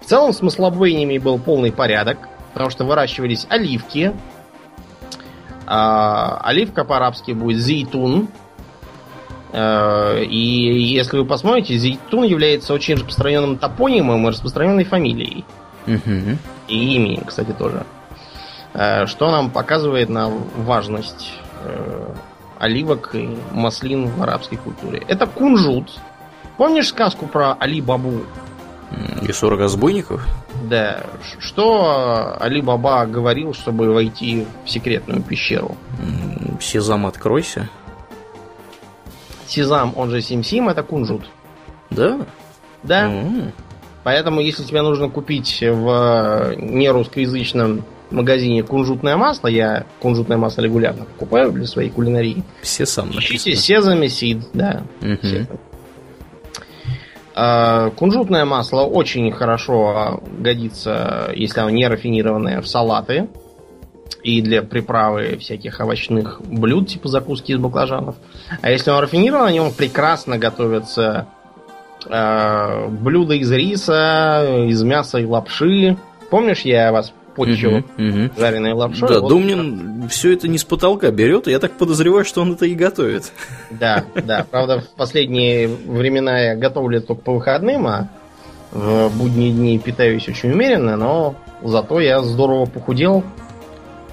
[0.00, 2.18] В целом с маслобойнями был полный порядок,
[2.52, 4.12] потому что выращивались оливки.
[5.66, 8.28] А, оливка по-арабски будет зейтун.
[9.52, 15.44] А, и если вы посмотрите, зейтун является очень распространенным топонимом и распространенной фамилией.
[15.86, 16.38] Угу.
[16.68, 17.84] И именем, кстати, тоже.
[18.74, 22.14] Э, что нам показывает на важность э,
[22.58, 25.02] оливок и маслин в арабской культуре.
[25.08, 25.90] Это кунжут.
[26.56, 28.22] Помнишь сказку про Али Бабу?
[29.22, 30.26] И 40 разбойников?
[30.68, 31.00] Да.
[31.40, 35.76] Что Али Баба говорил, чтобы войти в секретную пещеру?
[36.60, 37.68] Сезам, откройся.
[39.46, 41.28] Сезам, он же Сим-Сим, это кунжут.
[41.90, 42.20] Да?
[42.82, 43.08] Да.
[43.08, 43.52] Mm-hmm.
[44.04, 49.48] Поэтому, если тебе нужно купить в нерусскоязычном магазине кунжутное масло.
[49.48, 52.42] Я кунжутное масло регулярно покупаю для своей кулинарии.
[52.62, 54.82] Все сам Ищите сезами сид, да.
[55.00, 55.58] Угу.
[57.36, 63.28] А, кунжутное масло очень хорошо годится, если оно не рафинированное, в салаты
[64.22, 68.16] и для приправы всяких овощных блюд, типа закуски из баклажанов.
[68.62, 71.26] А если он рафинирован, на нем прекрасно готовятся
[72.06, 75.96] э, блюда из риса, из мяса и лапши.
[76.30, 78.30] Помнишь, я вас почву угу, угу.
[78.38, 79.08] жареной лапшой.
[79.08, 82.52] Да, вот Думнин все это не с потолка берет, и я так подозреваю, что он
[82.52, 83.32] это и готовит.
[83.70, 84.46] Да, да.
[84.50, 88.08] Правда, в последние времена я готовлю только по выходным, а
[88.72, 93.22] в будние дни питаюсь очень умеренно, но зато я здорово похудел.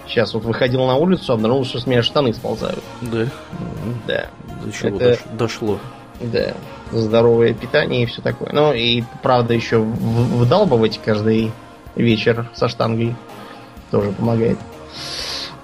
[0.07, 2.83] Сейчас вот выходил на улицу, обнаружил, что с меня штаны сползают.
[3.01, 3.27] Да.
[4.07, 4.27] Да.
[4.63, 5.19] До чего это...
[5.33, 5.79] дошло.
[6.19, 6.53] Да.
[6.91, 8.49] Здоровое питание и все такое.
[8.51, 11.51] Ну и правда еще вдалбывать каждый
[11.95, 13.15] вечер со штангой.
[13.89, 14.57] Тоже помогает.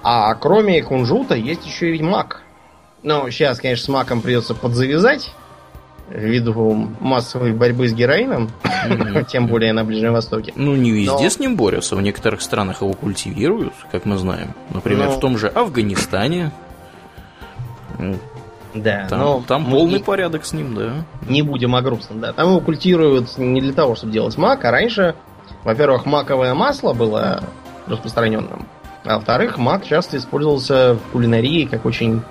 [0.04, 2.42] А кроме кунжута есть еще и мак.
[3.04, 5.34] Ну, сейчас, конечно, с маком придется подзавязать
[6.10, 8.50] ввиду массовой борьбы с героином,
[9.30, 10.54] тем более на Ближнем Востоке.
[10.56, 11.30] Ну, не везде Но...
[11.30, 11.96] с ним борются.
[11.96, 14.54] В некоторых странах его культивируют, как мы знаем.
[14.74, 15.12] Например, Но...
[15.12, 16.52] в том же Афганистане.
[18.74, 20.94] Да, там, но там полный не, порядок с ним, да.
[21.28, 22.34] Не будем о грустном, да.
[22.34, 25.16] Там его культивируют не для того, чтобы делать мак, а раньше,
[25.68, 27.44] во-первых, маковое масло было
[27.88, 28.66] распространенным,
[29.04, 32.22] а во-вторых, мак часто использовался в кулинарии как очень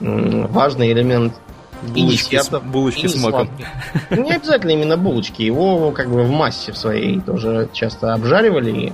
[0.00, 1.32] важный элемент
[1.80, 3.48] булочки, с, булочки с маком.
[4.10, 8.92] Не обязательно именно булочки, его как бы в массе в своей тоже часто обжаривали и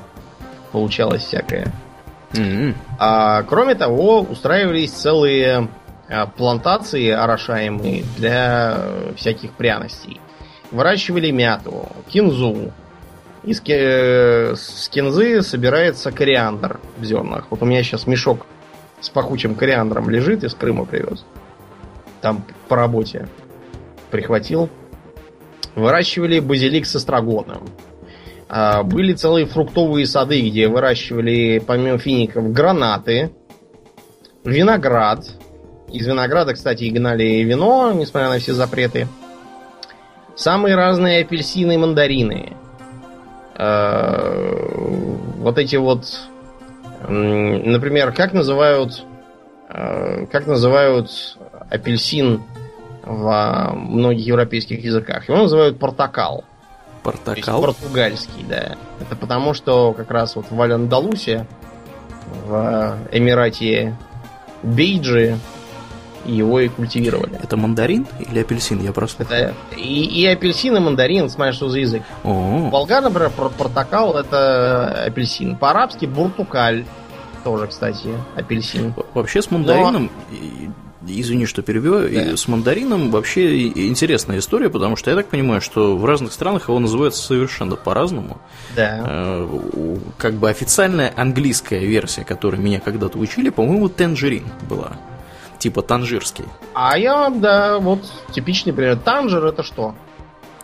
[0.71, 1.73] получалось всякое.
[2.35, 2.75] Mm-hmm.
[3.01, 5.69] А кроме того, устраивались целые
[6.09, 10.21] а, плантации орошаемые для э, всяких пряностей.
[10.71, 12.71] Выращивали мяту, кинзу.
[13.43, 17.47] Из ки- с кинзы собирается кориандр в зернах.
[17.51, 18.47] Вот у меня сейчас мешок
[19.01, 21.25] с пахучим кориандром лежит, из Крыма привез.
[22.21, 23.29] Там по работе
[24.11, 24.69] прихватил.
[25.75, 27.69] Выращивали базилик с эстрагоном.
[28.49, 33.31] А, были целые фруктовые сады, где выращивали, помимо фиников, гранаты,
[34.45, 35.25] виноград.
[35.89, 39.09] Из винограда, кстати, и гнали вино, несмотря на все запреты.
[40.37, 42.57] Самые разные апельсины и мандарины.
[43.63, 44.33] А,
[45.37, 46.07] вот эти вот...
[47.07, 49.05] Например, как называют...
[49.69, 51.37] А, как называют
[51.69, 52.43] апельсин
[53.05, 55.29] в многих европейских языках?
[55.29, 56.45] Его называют портакал.
[57.03, 57.61] Портакал?
[57.61, 58.77] Португальский, да.
[58.99, 61.47] Это потому, что как раз вот в Аль-Андалусе,
[62.47, 63.95] в Эмирате
[64.63, 65.39] Бейджи,
[66.25, 67.39] его и культивировали.
[67.43, 68.83] Это мандарин или апельсин?
[68.83, 69.23] Я просто...
[69.23, 72.03] Это и, и апельсин, и мандарин, смотря что за язык.
[72.25, 72.71] О-о-о.
[72.71, 75.57] Болгар, например, портакал это апельсин.
[75.57, 76.85] По-арабски буртукаль.
[77.45, 78.95] Тоже, кстати, апельсин.
[79.15, 80.75] Вообще с мандарином Но...
[81.07, 82.09] Извини, что перебью.
[82.09, 82.37] Да.
[82.37, 86.79] С мандарином вообще интересная история, потому что я так понимаю, что в разных странах его
[86.79, 88.39] называют совершенно по-разному.
[88.77, 89.03] Да.
[89.07, 94.93] Э, как бы официальная английская версия, которую меня когда-то учили, по-моему, тенджерин была.
[95.61, 96.47] Типа танжирский.
[96.75, 98.01] А я, да, вот
[98.33, 98.97] типичный пример.
[98.97, 99.95] Танжер это что?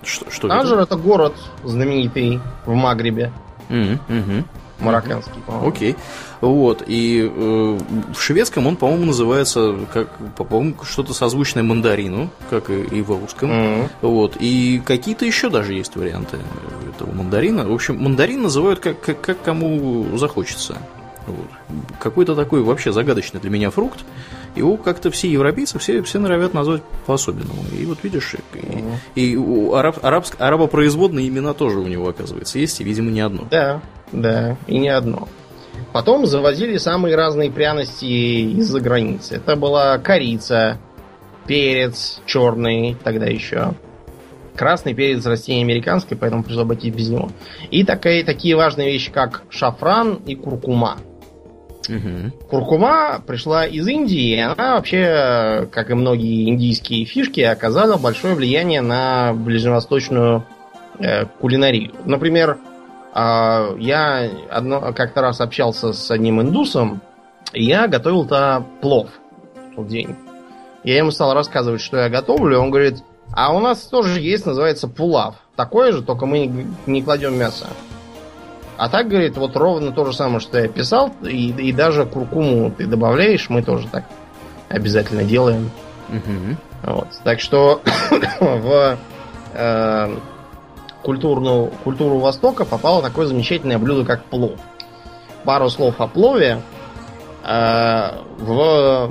[0.02, 0.94] Что, что Танжер это?
[0.94, 3.32] это город знаменитый в Магрибе.
[3.68, 4.44] Mm-hmm.
[4.78, 5.68] Марокканский, по-моему.
[5.68, 5.96] Окей.
[6.40, 6.82] Вот.
[6.86, 7.78] И э,
[8.14, 13.50] в шведском он, по-моему, называется как, по-моему, что-то созвучное мандарину, как и, и в русском.
[13.50, 13.88] Mm-hmm.
[14.02, 14.36] Вот.
[14.38, 16.38] И какие-то еще даже есть варианты
[16.94, 17.66] этого мандарина.
[17.66, 20.78] В общем, мандарин называют как, как, как кому захочется.
[21.26, 21.48] Вот.
[21.98, 24.04] Какой-то такой вообще загадочный для меня фрукт.
[24.56, 27.62] Его как-то все европейцы, все, все норовят назвать по-особенному.
[27.78, 28.94] И вот видишь, и, mm-hmm.
[29.14, 33.46] и у араб, арабск, арабопроизводные имена тоже у него, оказывается, есть, и, видимо, не одно.
[33.50, 33.82] Да,
[34.12, 35.28] да, и не одно.
[35.92, 39.36] Потом завозили самые разные пряности из-за границы.
[39.36, 40.78] Это была корица,
[41.46, 43.74] перец черный тогда еще.
[44.54, 47.30] Красный перец растение американское, поэтому пришлось обойтись без него.
[47.70, 50.96] И такая, такие важные вещи, как шафран и куркума.
[51.88, 52.48] Угу.
[52.48, 58.80] Куркума пришла из Индии, и она вообще, как и многие индийские фишки, оказала большое влияние
[58.80, 60.44] на ближневосточную
[60.98, 61.92] э, кулинарию.
[62.04, 62.58] Например,
[63.14, 67.00] а, я одно, как-то раз общался с одним индусом,
[67.52, 69.08] и я готовил-то плов
[69.72, 70.14] в тот день.
[70.84, 74.86] Я ему стал рассказывать, что я готовлю, он говорит, а у нас тоже есть, называется
[74.86, 75.36] пулав.
[75.56, 77.66] Такое же, только мы не кладем мясо.
[78.76, 82.70] А так, говорит, вот ровно то же самое, что я писал, и, и даже куркуму
[82.70, 84.04] ты добавляешь, мы тоже так
[84.68, 85.70] обязательно делаем.
[86.08, 86.92] Угу.
[86.94, 87.08] Вот.
[87.24, 87.80] Так что
[88.40, 88.98] в
[89.54, 90.16] э,
[91.02, 94.58] культурную, культуру Востока попало такое замечательное блюдо, как плов.
[95.44, 96.60] Пару слов о плове.
[97.44, 99.10] Э, в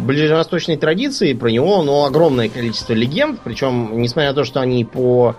[0.00, 5.36] ближневосточной традиции про него ну, огромное количество легенд, причем, несмотря на то, что они по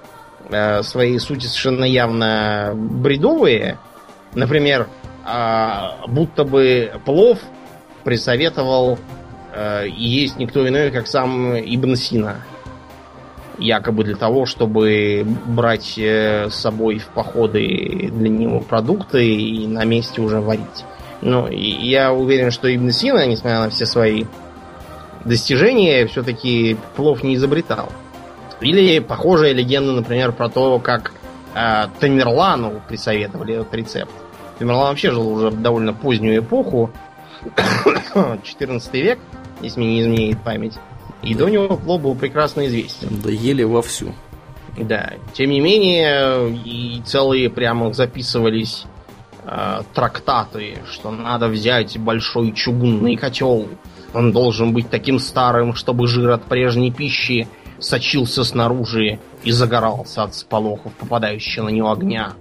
[0.52, 3.78] э, своей сути совершенно явно бредовые,
[4.34, 4.88] например,
[5.26, 7.40] э, будто бы плов
[8.04, 9.00] присоветовал
[9.54, 12.44] э, есть никто иной, как сам Ибн Сина
[13.62, 19.86] якобы для того, чтобы брать э, с собой в походы для него продукты и на
[19.86, 20.86] месте уже варить.
[21.22, 24.26] Ну, я уверен, что Ибн Сина, несмотря на все свои
[25.24, 27.90] достижения, все-таки плов не изобретал.
[28.62, 31.12] Или похожая легенда, например, про то, как
[31.56, 34.12] э, Тамерлану присоветовали этот рецепт.
[34.60, 36.92] Тамерлан вообще жил уже в довольно позднюю эпоху,
[38.44, 39.20] 14 век,
[39.62, 40.74] если мне не изменяет память.
[41.24, 43.22] И до него плов был прекрасно известен.
[43.24, 44.14] Да ели вовсю.
[44.78, 45.14] Да.
[45.34, 48.86] Тем не менее, и целые прямо записывались
[49.44, 53.68] э, трактаты, что надо взять большой чугунный котел.
[54.14, 57.48] Он должен быть таким старым, чтобы жир от прежней пищи
[57.82, 62.34] сочился снаружи и загорался от сполохов, попадающего на него огня.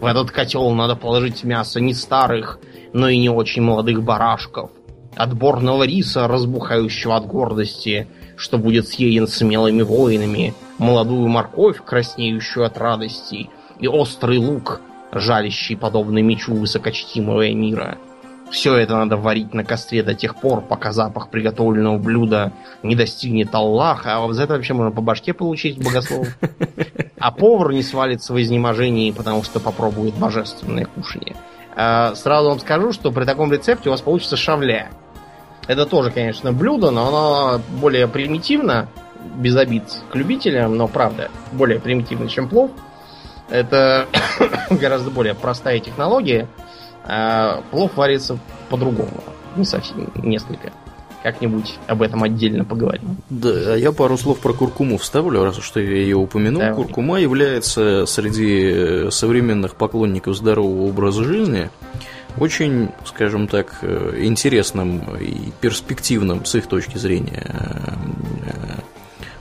[0.00, 2.58] В этот котел надо положить мясо не старых,
[2.92, 4.70] но и не очень молодых барашков,
[5.14, 13.50] отборного риса, разбухающего от гордости, что будет съеден смелыми воинами, молодую морковь, краснеющую от радости,
[13.78, 14.80] и острый лук,
[15.12, 17.98] жалящий, подобно мечу высокочтимого мира.
[18.50, 23.54] Все это надо варить на костре до тех пор, пока запах приготовленного блюда не достигнет
[23.54, 24.16] Аллаха.
[24.16, 26.28] А за это вообще можно по башке получить богослов.
[27.18, 31.36] А повар не свалится в изнеможении, потому что попробует божественное кушание.
[31.76, 34.88] А, сразу вам скажу, что при таком рецепте у вас получится шавля.
[35.68, 38.88] Это тоже, конечно, блюдо, но оно более примитивно,
[39.36, 42.70] без обид к любителям, но правда, более примитивно, чем плов.
[43.48, 44.06] Это
[44.70, 46.48] гораздо более простая технология.
[47.12, 48.38] А плов варится
[48.68, 49.24] по-другому.
[49.56, 50.72] Не совсем, несколько.
[51.24, 53.16] Как-нибудь об этом отдельно поговорим.
[53.28, 56.60] Да, а я пару слов про куркуму вставлю, раз уж я ее упомянул.
[56.60, 56.76] Давай.
[56.76, 61.68] Куркума является среди современных поклонников здорового образа жизни
[62.38, 67.44] очень, скажем так, интересным и перспективным с их точки зрения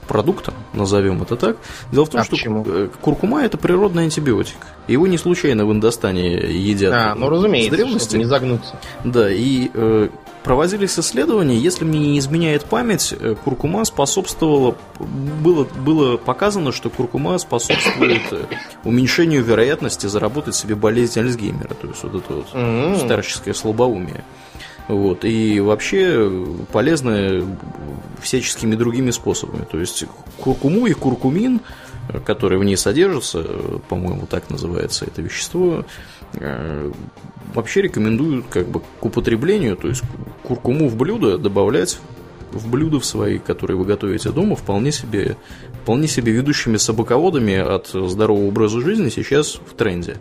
[0.09, 1.57] продуктом, назовем это так.
[1.91, 2.65] Дело в том, а что почему?
[2.67, 4.57] Э, куркума это природный антибиотик.
[4.87, 6.93] Его не случайно в Индостане едят.
[6.93, 8.17] А, ну разумеется, с древности.
[8.17, 8.79] не загнуться.
[9.03, 10.09] Да, и э,
[10.43, 17.37] проводились исследования, если мне не изменяет память, э, куркума способствовала, было, было показано, что куркума
[17.37, 18.45] способствует э,
[18.83, 23.05] уменьшению вероятности заработать себе болезнь Альцгеймера, то есть вот это вот mm-hmm.
[23.05, 24.23] старческое слабоумие.
[24.89, 26.31] Вот, и вообще
[26.71, 27.45] полезны
[28.19, 29.63] всяческими другими способами.
[29.71, 30.03] То есть
[30.39, 31.61] куркуму и куркумин,
[32.25, 33.43] который в ней содержится,
[33.87, 35.85] по-моему, так называется это вещество,
[36.33, 36.91] э,
[37.53, 40.01] вообще рекомендуют как бы к употреблению, то есть
[40.41, 41.99] куркуму в блюдо добавлять
[42.51, 45.37] в блюда в свои, которые вы готовите дома, вполне себе,
[45.89, 50.17] вполне себе ведущими собаководами от здорового образа жизни сейчас в тренде.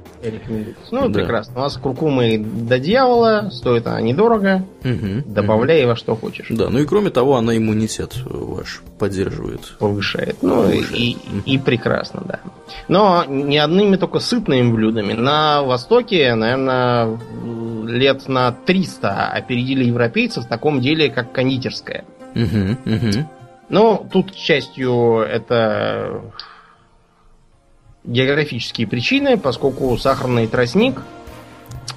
[0.91, 1.21] Ну, да.
[1.21, 1.57] прекрасно.
[1.57, 5.89] У нас куркумы до дьявола, стоит она недорого, угу, добавляй угу.
[5.89, 6.47] во что хочешь.
[6.49, 9.77] Да, ну и кроме того, она иммунитет ваш поддерживает.
[9.79, 10.39] Повышает.
[10.41, 10.91] Ну, Повышает.
[10.95, 11.43] И, угу.
[11.45, 12.41] и прекрасно, да.
[12.89, 15.13] Но не одними только сытными блюдами.
[15.13, 17.19] На Востоке, наверное,
[17.85, 22.07] лет на 300 опередили европейцев в таком деле, как кондитерская.
[22.35, 23.29] Угу, угу.
[23.69, 26.23] Ну, тут, к счастью, это
[28.05, 31.03] географические причины, поскольку сахарный тростник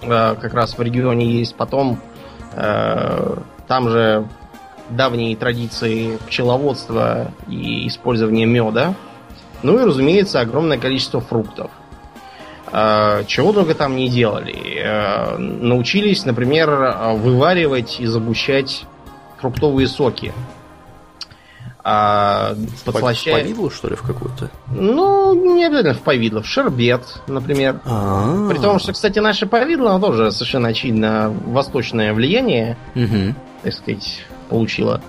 [0.01, 1.55] э, как раз в регионе есть.
[1.55, 1.99] Потом
[2.53, 4.27] э, там же
[4.89, 8.93] давние традиции пчеловодства и использования меда.
[9.63, 11.71] Ну и, разумеется, огромное количество фруктов.
[12.73, 14.81] Э, чего только там не делали.
[14.83, 18.83] Э, научились, например, вываривать и загущать
[19.37, 20.33] фруктовые соки.
[21.83, 22.55] А,
[22.85, 23.35] подслащая...
[23.35, 24.49] В повидло, что ли, в какую-то?
[24.67, 27.81] Ну, не обязательно в повидло, в шербет, например.
[27.85, 28.49] А-а-а.
[28.49, 33.33] При том, что, кстати, наше повидло, оно тоже совершенно очевидно восточное влияние, угу.
[33.63, 35.01] так сказать, получило.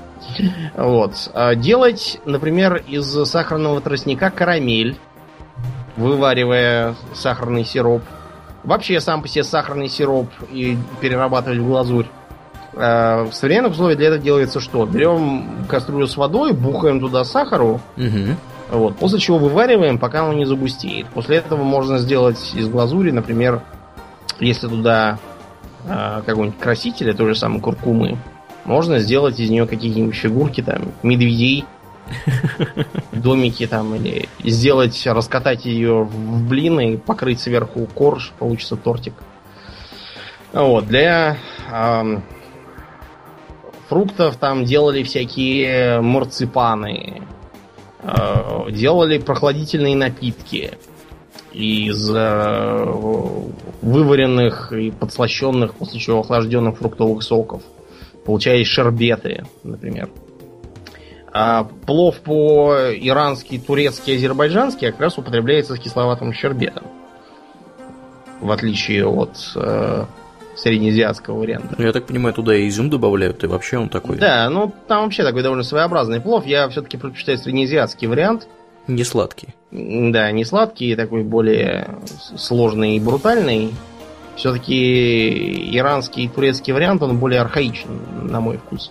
[0.77, 1.31] Вот.
[1.35, 4.97] А делать, например, из сахарного тростника карамель,
[5.97, 8.03] вываривая сахарный сироп.
[8.64, 12.07] Вообще сам по себе сахарный сироп и перерабатывать в глазурь.
[12.75, 14.87] Э, в современных условиях для этого делается что?
[14.87, 18.37] Берем кастрюлю с водой, бухаем туда сахару, угу.
[18.70, 21.07] вот, после чего вывариваем, пока он не загустеет.
[21.09, 23.62] После этого можно сделать из глазури, например,
[24.41, 25.18] если туда
[25.87, 28.18] э, какой-нибудь краситель, то же самое куркумы,
[28.64, 31.66] можно сделать из нее какие-нибудь фигурки, там, медведей,
[33.12, 39.14] домики там, или сделать, раскатать ее в блины и покрыть сверху корж, получится тортик.
[40.53, 41.39] Вот, для
[43.93, 47.20] фруктов там делали всякие марципаны,
[48.03, 50.78] э, делали прохладительные напитки
[51.53, 52.84] из э,
[53.82, 57.61] вываренных и подслащенных, после чего охлажденных фруктовых соков.
[58.24, 60.09] Получались шербеты, например.
[61.30, 66.84] А плов по-ирански, турецкий, азербайджанский как раз употребляется с кисловатым щербетом.
[68.40, 70.07] В отличие от э,
[70.57, 71.74] среднеазиатского варианта.
[71.78, 74.18] Ну, я так понимаю, туда и изюм добавляют, и вообще он такой.
[74.18, 76.46] Да, ну там вообще такой довольно своеобразный плов.
[76.46, 78.48] Я все-таки предпочитаю среднеазиатский вариант.
[78.86, 79.55] Не сладкий.
[79.70, 81.98] Да, не сладкий, такой более
[82.36, 83.72] сложный и брутальный.
[84.36, 87.90] Все-таки иранский и турецкий вариант, он более архаичен,
[88.30, 88.90] на мой вкус.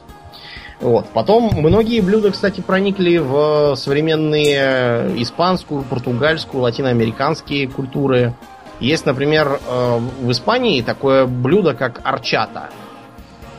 [0.79, 1.07] Вот.
[1.13, 8.33] Потом многие блюда, кстати, проникли в современные испанскую, португальскую, латиноамериканские культуры.
[8.81, 12.71] Есть, например, э, в Испании такое блюдо, как арчата.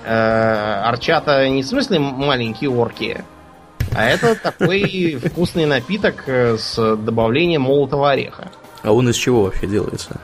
[0.05, 3.25] Э, арчата не в смысле маленькие орки,
[3.95, 8.51] а это такой вкусный напиток э, с добавлением молотого ореха.
[8.83, 10.21] А он из чего вообще делается?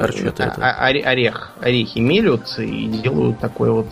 [0.00, 0.72] Арчата это?
[0.72, 1.52] Орех.
[1.60, 3.86] Орехи мелют и делают такой вот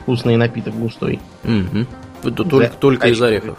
[0.00, 1.20] вкусный напиток густой.
[1.44, 2.32] Угу.
[2.32, 3.58] Только, да, только из орехов.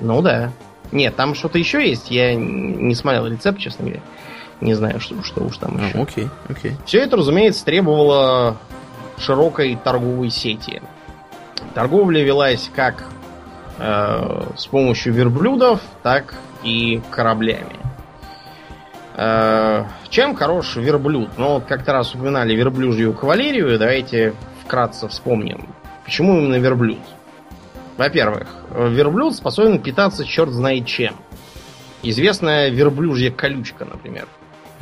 [0.00, 0.50] Ну да.
[0.92, 2.10] Нет, там что-то еще есть.
[2.10, 4.02] Я не смотрел рецепт, честно говоря.
[4.62, 5.98] Не знаю, что, что уж там еще.
[5.98, 6.76] А, окей, окей.
[6.86, 8.58] Все это, разумеется, требовало
[9.18, 10.80] широкой торговой сети.
[11.74, 13.06] Торговля велась как
[13.78, 17.76] э, с помощью верблюдов, так и кораблями.
[19.16, 21.30] Э, чем хорош верблюд?
[21.38, 24.32] Ну, вот как-то раз упоминали верблюжью кавалерию, давайте
[24.64, 25.74] вкратце вспомним.
[26.04, 27.00] Почему именно верблюд?
[27.96, 31.16] Во-первых, верблюд способен питаться черт знает чем.
[32.04, 34.28] Известная верблюжья колючка, например.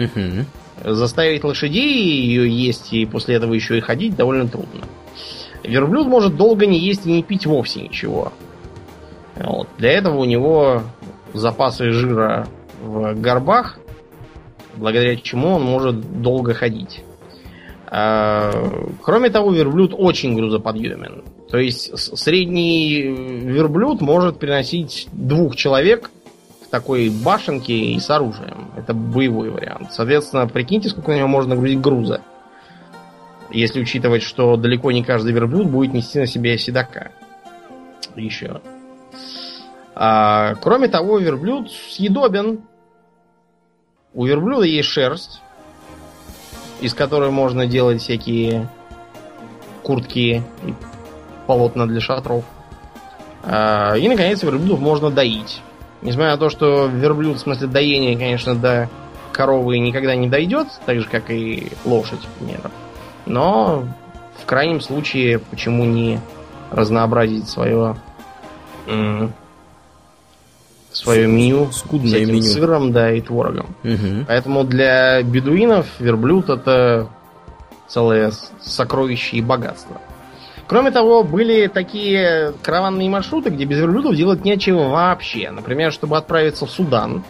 [0.04, 0.94] Угу.
[0.94, 4.82] Заставить лошадей ее есть и после этого еще и ходить довольно трудно.
[5.62, 8.32] Верблюд может долго не есть и не пить вовсе ничего.
[9.36, 9.68] Вот.
[9.78, 10.82] Для этого у него
[11.34, 12.48] запасы жира
[12.82, 13.78] в горбах,
[14.76, 17.02] благодаря чему он может долго ходить.
[17.86, 18.52] А,
[19.02, 21.24] кроме того, верблюд очень грузоподъемен.
[21.50, 26.10] То есть средний верблюд может приносить двух человек
[26.70, 28.70] такой башенке и с оружием.
[28.76, 29.92] Это боевой вариант.
[29.92, 32.22] Соответственно, прикиньте, сколько на него можно грузить груза.
[33.50, 37.10] Если учитывать, что далеко не каждый верблюд будет нести на себе седока.
[38.14, 38.60] Еще.
[39.94, 42.60] А, кроме того, верблюд съедобен.
[44.14, 45.40] У верблюда есть шерсть,
[46.80, 48.68] из которой можно делать всякие
[49.82, 50.74] куртки и
[51.46, 52.44] полотна для шатров.
[53.42, 55.60] А, и, наконец, верблюдов можно доить.
[56.02, 58.88] Несмотря на то, что верблюд в смысле доения, конечно, до
[59.32, 62.70] коровы никогда не дойдет, так же, как и лошадь, к примеру.
[63.26, 63.84] Но
[64.42, 66.20] в крайнем случае, почему не
[66.70, 67.96] разнообразить свое
[70.92, 73.66] свое меню скудное меню сыром, да, и творогом.
[73.84, 74.26] Угу.
[74.26, 77.08] Поэтому для бедуинов верблюд это
[77.88, 80.00] целое сокровище и богатство.
[80.70, 85.50] Кроме того, были такие караванные маршруты, где без верблюдов делать нечего вообще.
[85.50, 87.24] Например, чтобы отправиться в Судан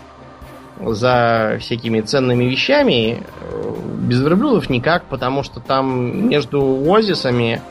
[0.78, 7.62] за всякими ценными вещами, э, без верблюдов никак, потому что там между оазисами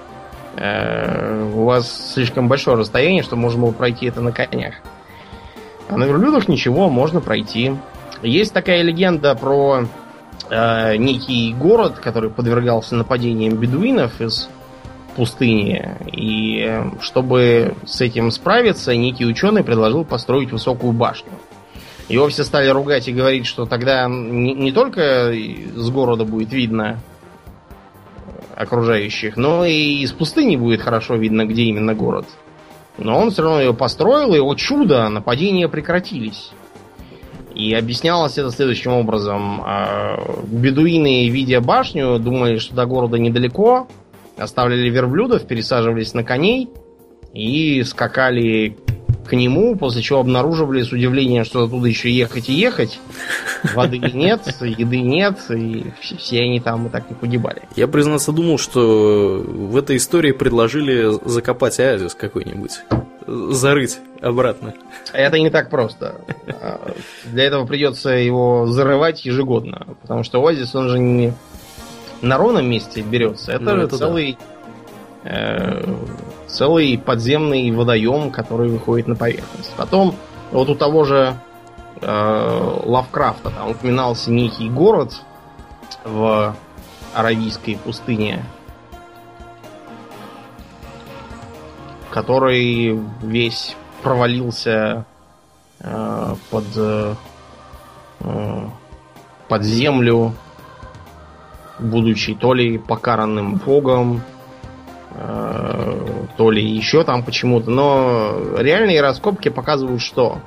[0.55, 4.74] э, у вас слишком большое расстояние, чтобы можно было пройти это на конях.
[5.88, 7.76] А на верблюдах ничего, можно пройти.
[8.24, 9.86] Есть такая легенда про
[10.49, 14.49] э, некий город, который подвергался нападениям бедуинов из
[15.16, 15.95] пустыни.
[16.12, 21.32] И э, чтобы с этим справиться, некий ученый предложил построить высокую башню.
[22.10, 25.32] Его все стали ругать и говорить, что тогда не, не только
[25.76, 26.99] с города будет видно
[28.55, 32.26] окружающих, но и из пустыни будет хорошо видно, где именно город.
[32.97, 36.51] Но он все равно ее построил, и, о чудо, нападения прекратились.
[37.55, 39.62] И объяснялось это следующим образом.
[39.66, 43.88] А, бедуины, видя башню, думали, что до города недалеко,
[44.39, 46.69] оставляли верблюдов, пересаживались на коней
[47.33, 48.77] и скакали
[49.29, 52.99] к нему, после чего обнаруживали с удивлением, что оттуда еще ехать и ехать.
[53.75, 57.61] Воды нет, еды нет, и все они там и так и погибали.
[57.75, 62.79] Я, признаться, думал, что в этой истории предложили закопать оазис какой-нибудь.
[63.27, 64.73] Зарыть обратно.
[65.13, 66.21] Это не так просто.
[66.47, 66.93] А,
[67.25, 69.85] для этого придется его зарывать ежегодно.
[70.01, 71.33] Потому что оазис, он же не
[72.22, 73.51] на ровном месте берется.
[73.51, 74.38] Это, ну, это целый
[75.24, 75.30] да.
[75.32, 75.95] э,
[76.48, 79.73] целый подземный водоем, который выходит на поверхность.
[79.77, 80.15] Потом
[80.52, 81.35] вот у того же
[82.02, 85.14] э, Лавкрафта там упоминался некий город
[86.03, 86.56] в
[87.14, 88.43] Аравийской пустыне,
[92.11, 95.06] который весь провалился
[95.80, 97.15] э, под э,
[99.48, 100.34] под землю
[101.80, 104.22] будучи то ли покаранным богом,
[105.11, 107.69] э, то ли еще там почему-то.
[107.69, 110.39] Но реальные раскопки показывают, что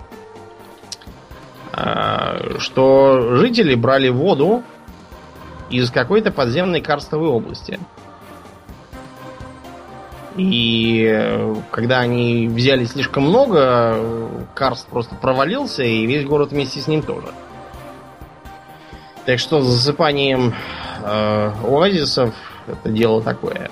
[1.73, 4.63] э, что жители брали воду
[5.71, 7.79] из какой-то подземной карстовой области.
[10.37, 13.99] И э, когда они взяли слишком много,
[14.55, 17.29] карст просто провалился, и весь город вместе с ним тоже.
[19.27, 20.55] Так что с засыпанием
[21.03, 22.35] э, оазисов
[22.67, 23.71] это дело такое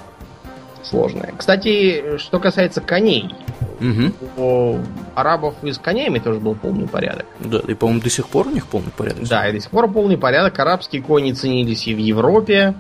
[0.83, 1.33] сложное.
[1.37, 3.35] Кстати, что касается коней,
[3.81, 4.13] угу.
[4.37, 4.79] у
[5.15, 7.27] арабов и с конями тоже был полный порядок.
[7.39, 9.27] Да, и, по-моему, до сих пор у них полный порядок.
[9.29, 10.59] Да, и до сих пор полный порядок.
[10.59, 12.75] Арабские кони ценились и в Европе,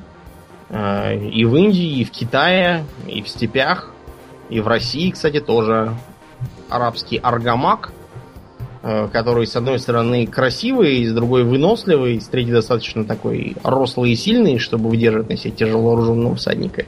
[0.68, 3.92] э, и в Индии, и в Китае, и в степях,
[4.48, 5.94] и в России, кстати, тоже.
[6.68, 7.92] Арабский аргамак
[8.82, 14.58] который, с одной стороны, красивый, с другой выносливый, с третьей достаточно такой рослый и сильный,
[14.58, 16.86] чтобы выдерживать на себе тяжело вооруженного всадника.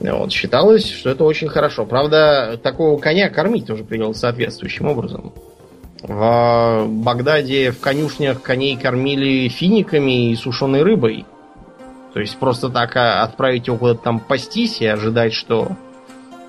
[0.00, 1.86] Вот, считалось, что это очень хорошо.
[1.86, 5.32] Правда, такого коня кормить тоже придется соответствующим образом.
[6.02, 11.24] В Багдаде в конюшнях коней кормили финиками и сушеной рыбой.
[12.12, 15.68] То есть просто так а, отправить его куда-то там пастись и ожидать, что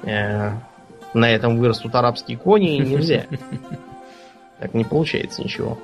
[0.04, 0.52] э,
[1.14, 3.26] на этом вырастут арабские кони, нельзя.
[4.60, 5.78] Так не получается ничего.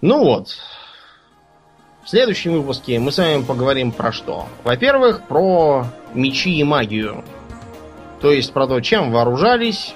[0.00, 0.56] Ну вот.
[2.04, 4.46] В следующем выпуске мы с вами поговорим про что?
[4.62, 7.24] Во-первых, про мечи и магию.
[8.20, 9.94] То есть про то, чем вооружались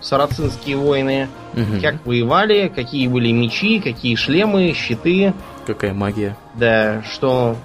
[0.00, 1.80] сарацинские воины, угу.
[1.80, 5.32] как воевали, какие были мечи, какие шлемы, щиты.
[5.66, 6.36] Какая магия.
[6.54, 7.56] Да, что...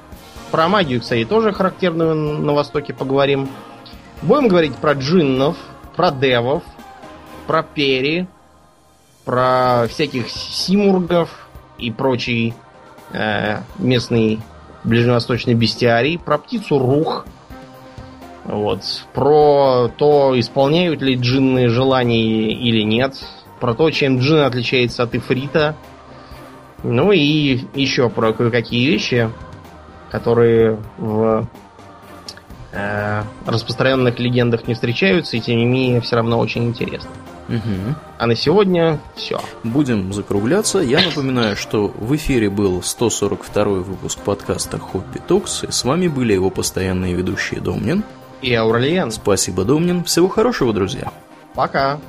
[0.52, 3.50] Про магию, кстати, тоже характерную на Востоке поговорим.
[4.22, 5.58] Будем говорить про джиннов,
[5.98, 6.64] про девов,
[7.48, 8.28] про пери,
[9.28, 12.54] про всяких симургов и прочий
[13.12, 14.40] э, местный
[14.86, 17.26] ближневосточный бестиарий, про птицу рух,
[18.46, 18.84] вот,
[19.14, 23.18] про то, исполняют ли джинны желания или нет,
[23.60, 25.76] про то, чем джин отличается от ифрита,
[26.84, 29.30] ну и еще про кое-какие вещи,
[30.10, 31.46] которые в
[32.72, 37.10] э, распространенных легендах не встречаются, и тем не менее все равно очень интересно.
[37.50, 37.96] Угу.
[38.18, 39.40] А на сегодня все.
[39.64, 40.80] Будем закругляться.
[40.80, 46.34] Я напоминаю, что в эфире был 142 выпуск подкаста Хобби Токс, и с вами были
[46.34, 48.04] его постоянные ведущие Домнин
[48.42, 49.12] и Ауралиен.
[49.12, 50.04] Спасибо, Домнин.
[50.04, 51.12] Всего хорошего, друзья.
[51.56, 52.00] Пока.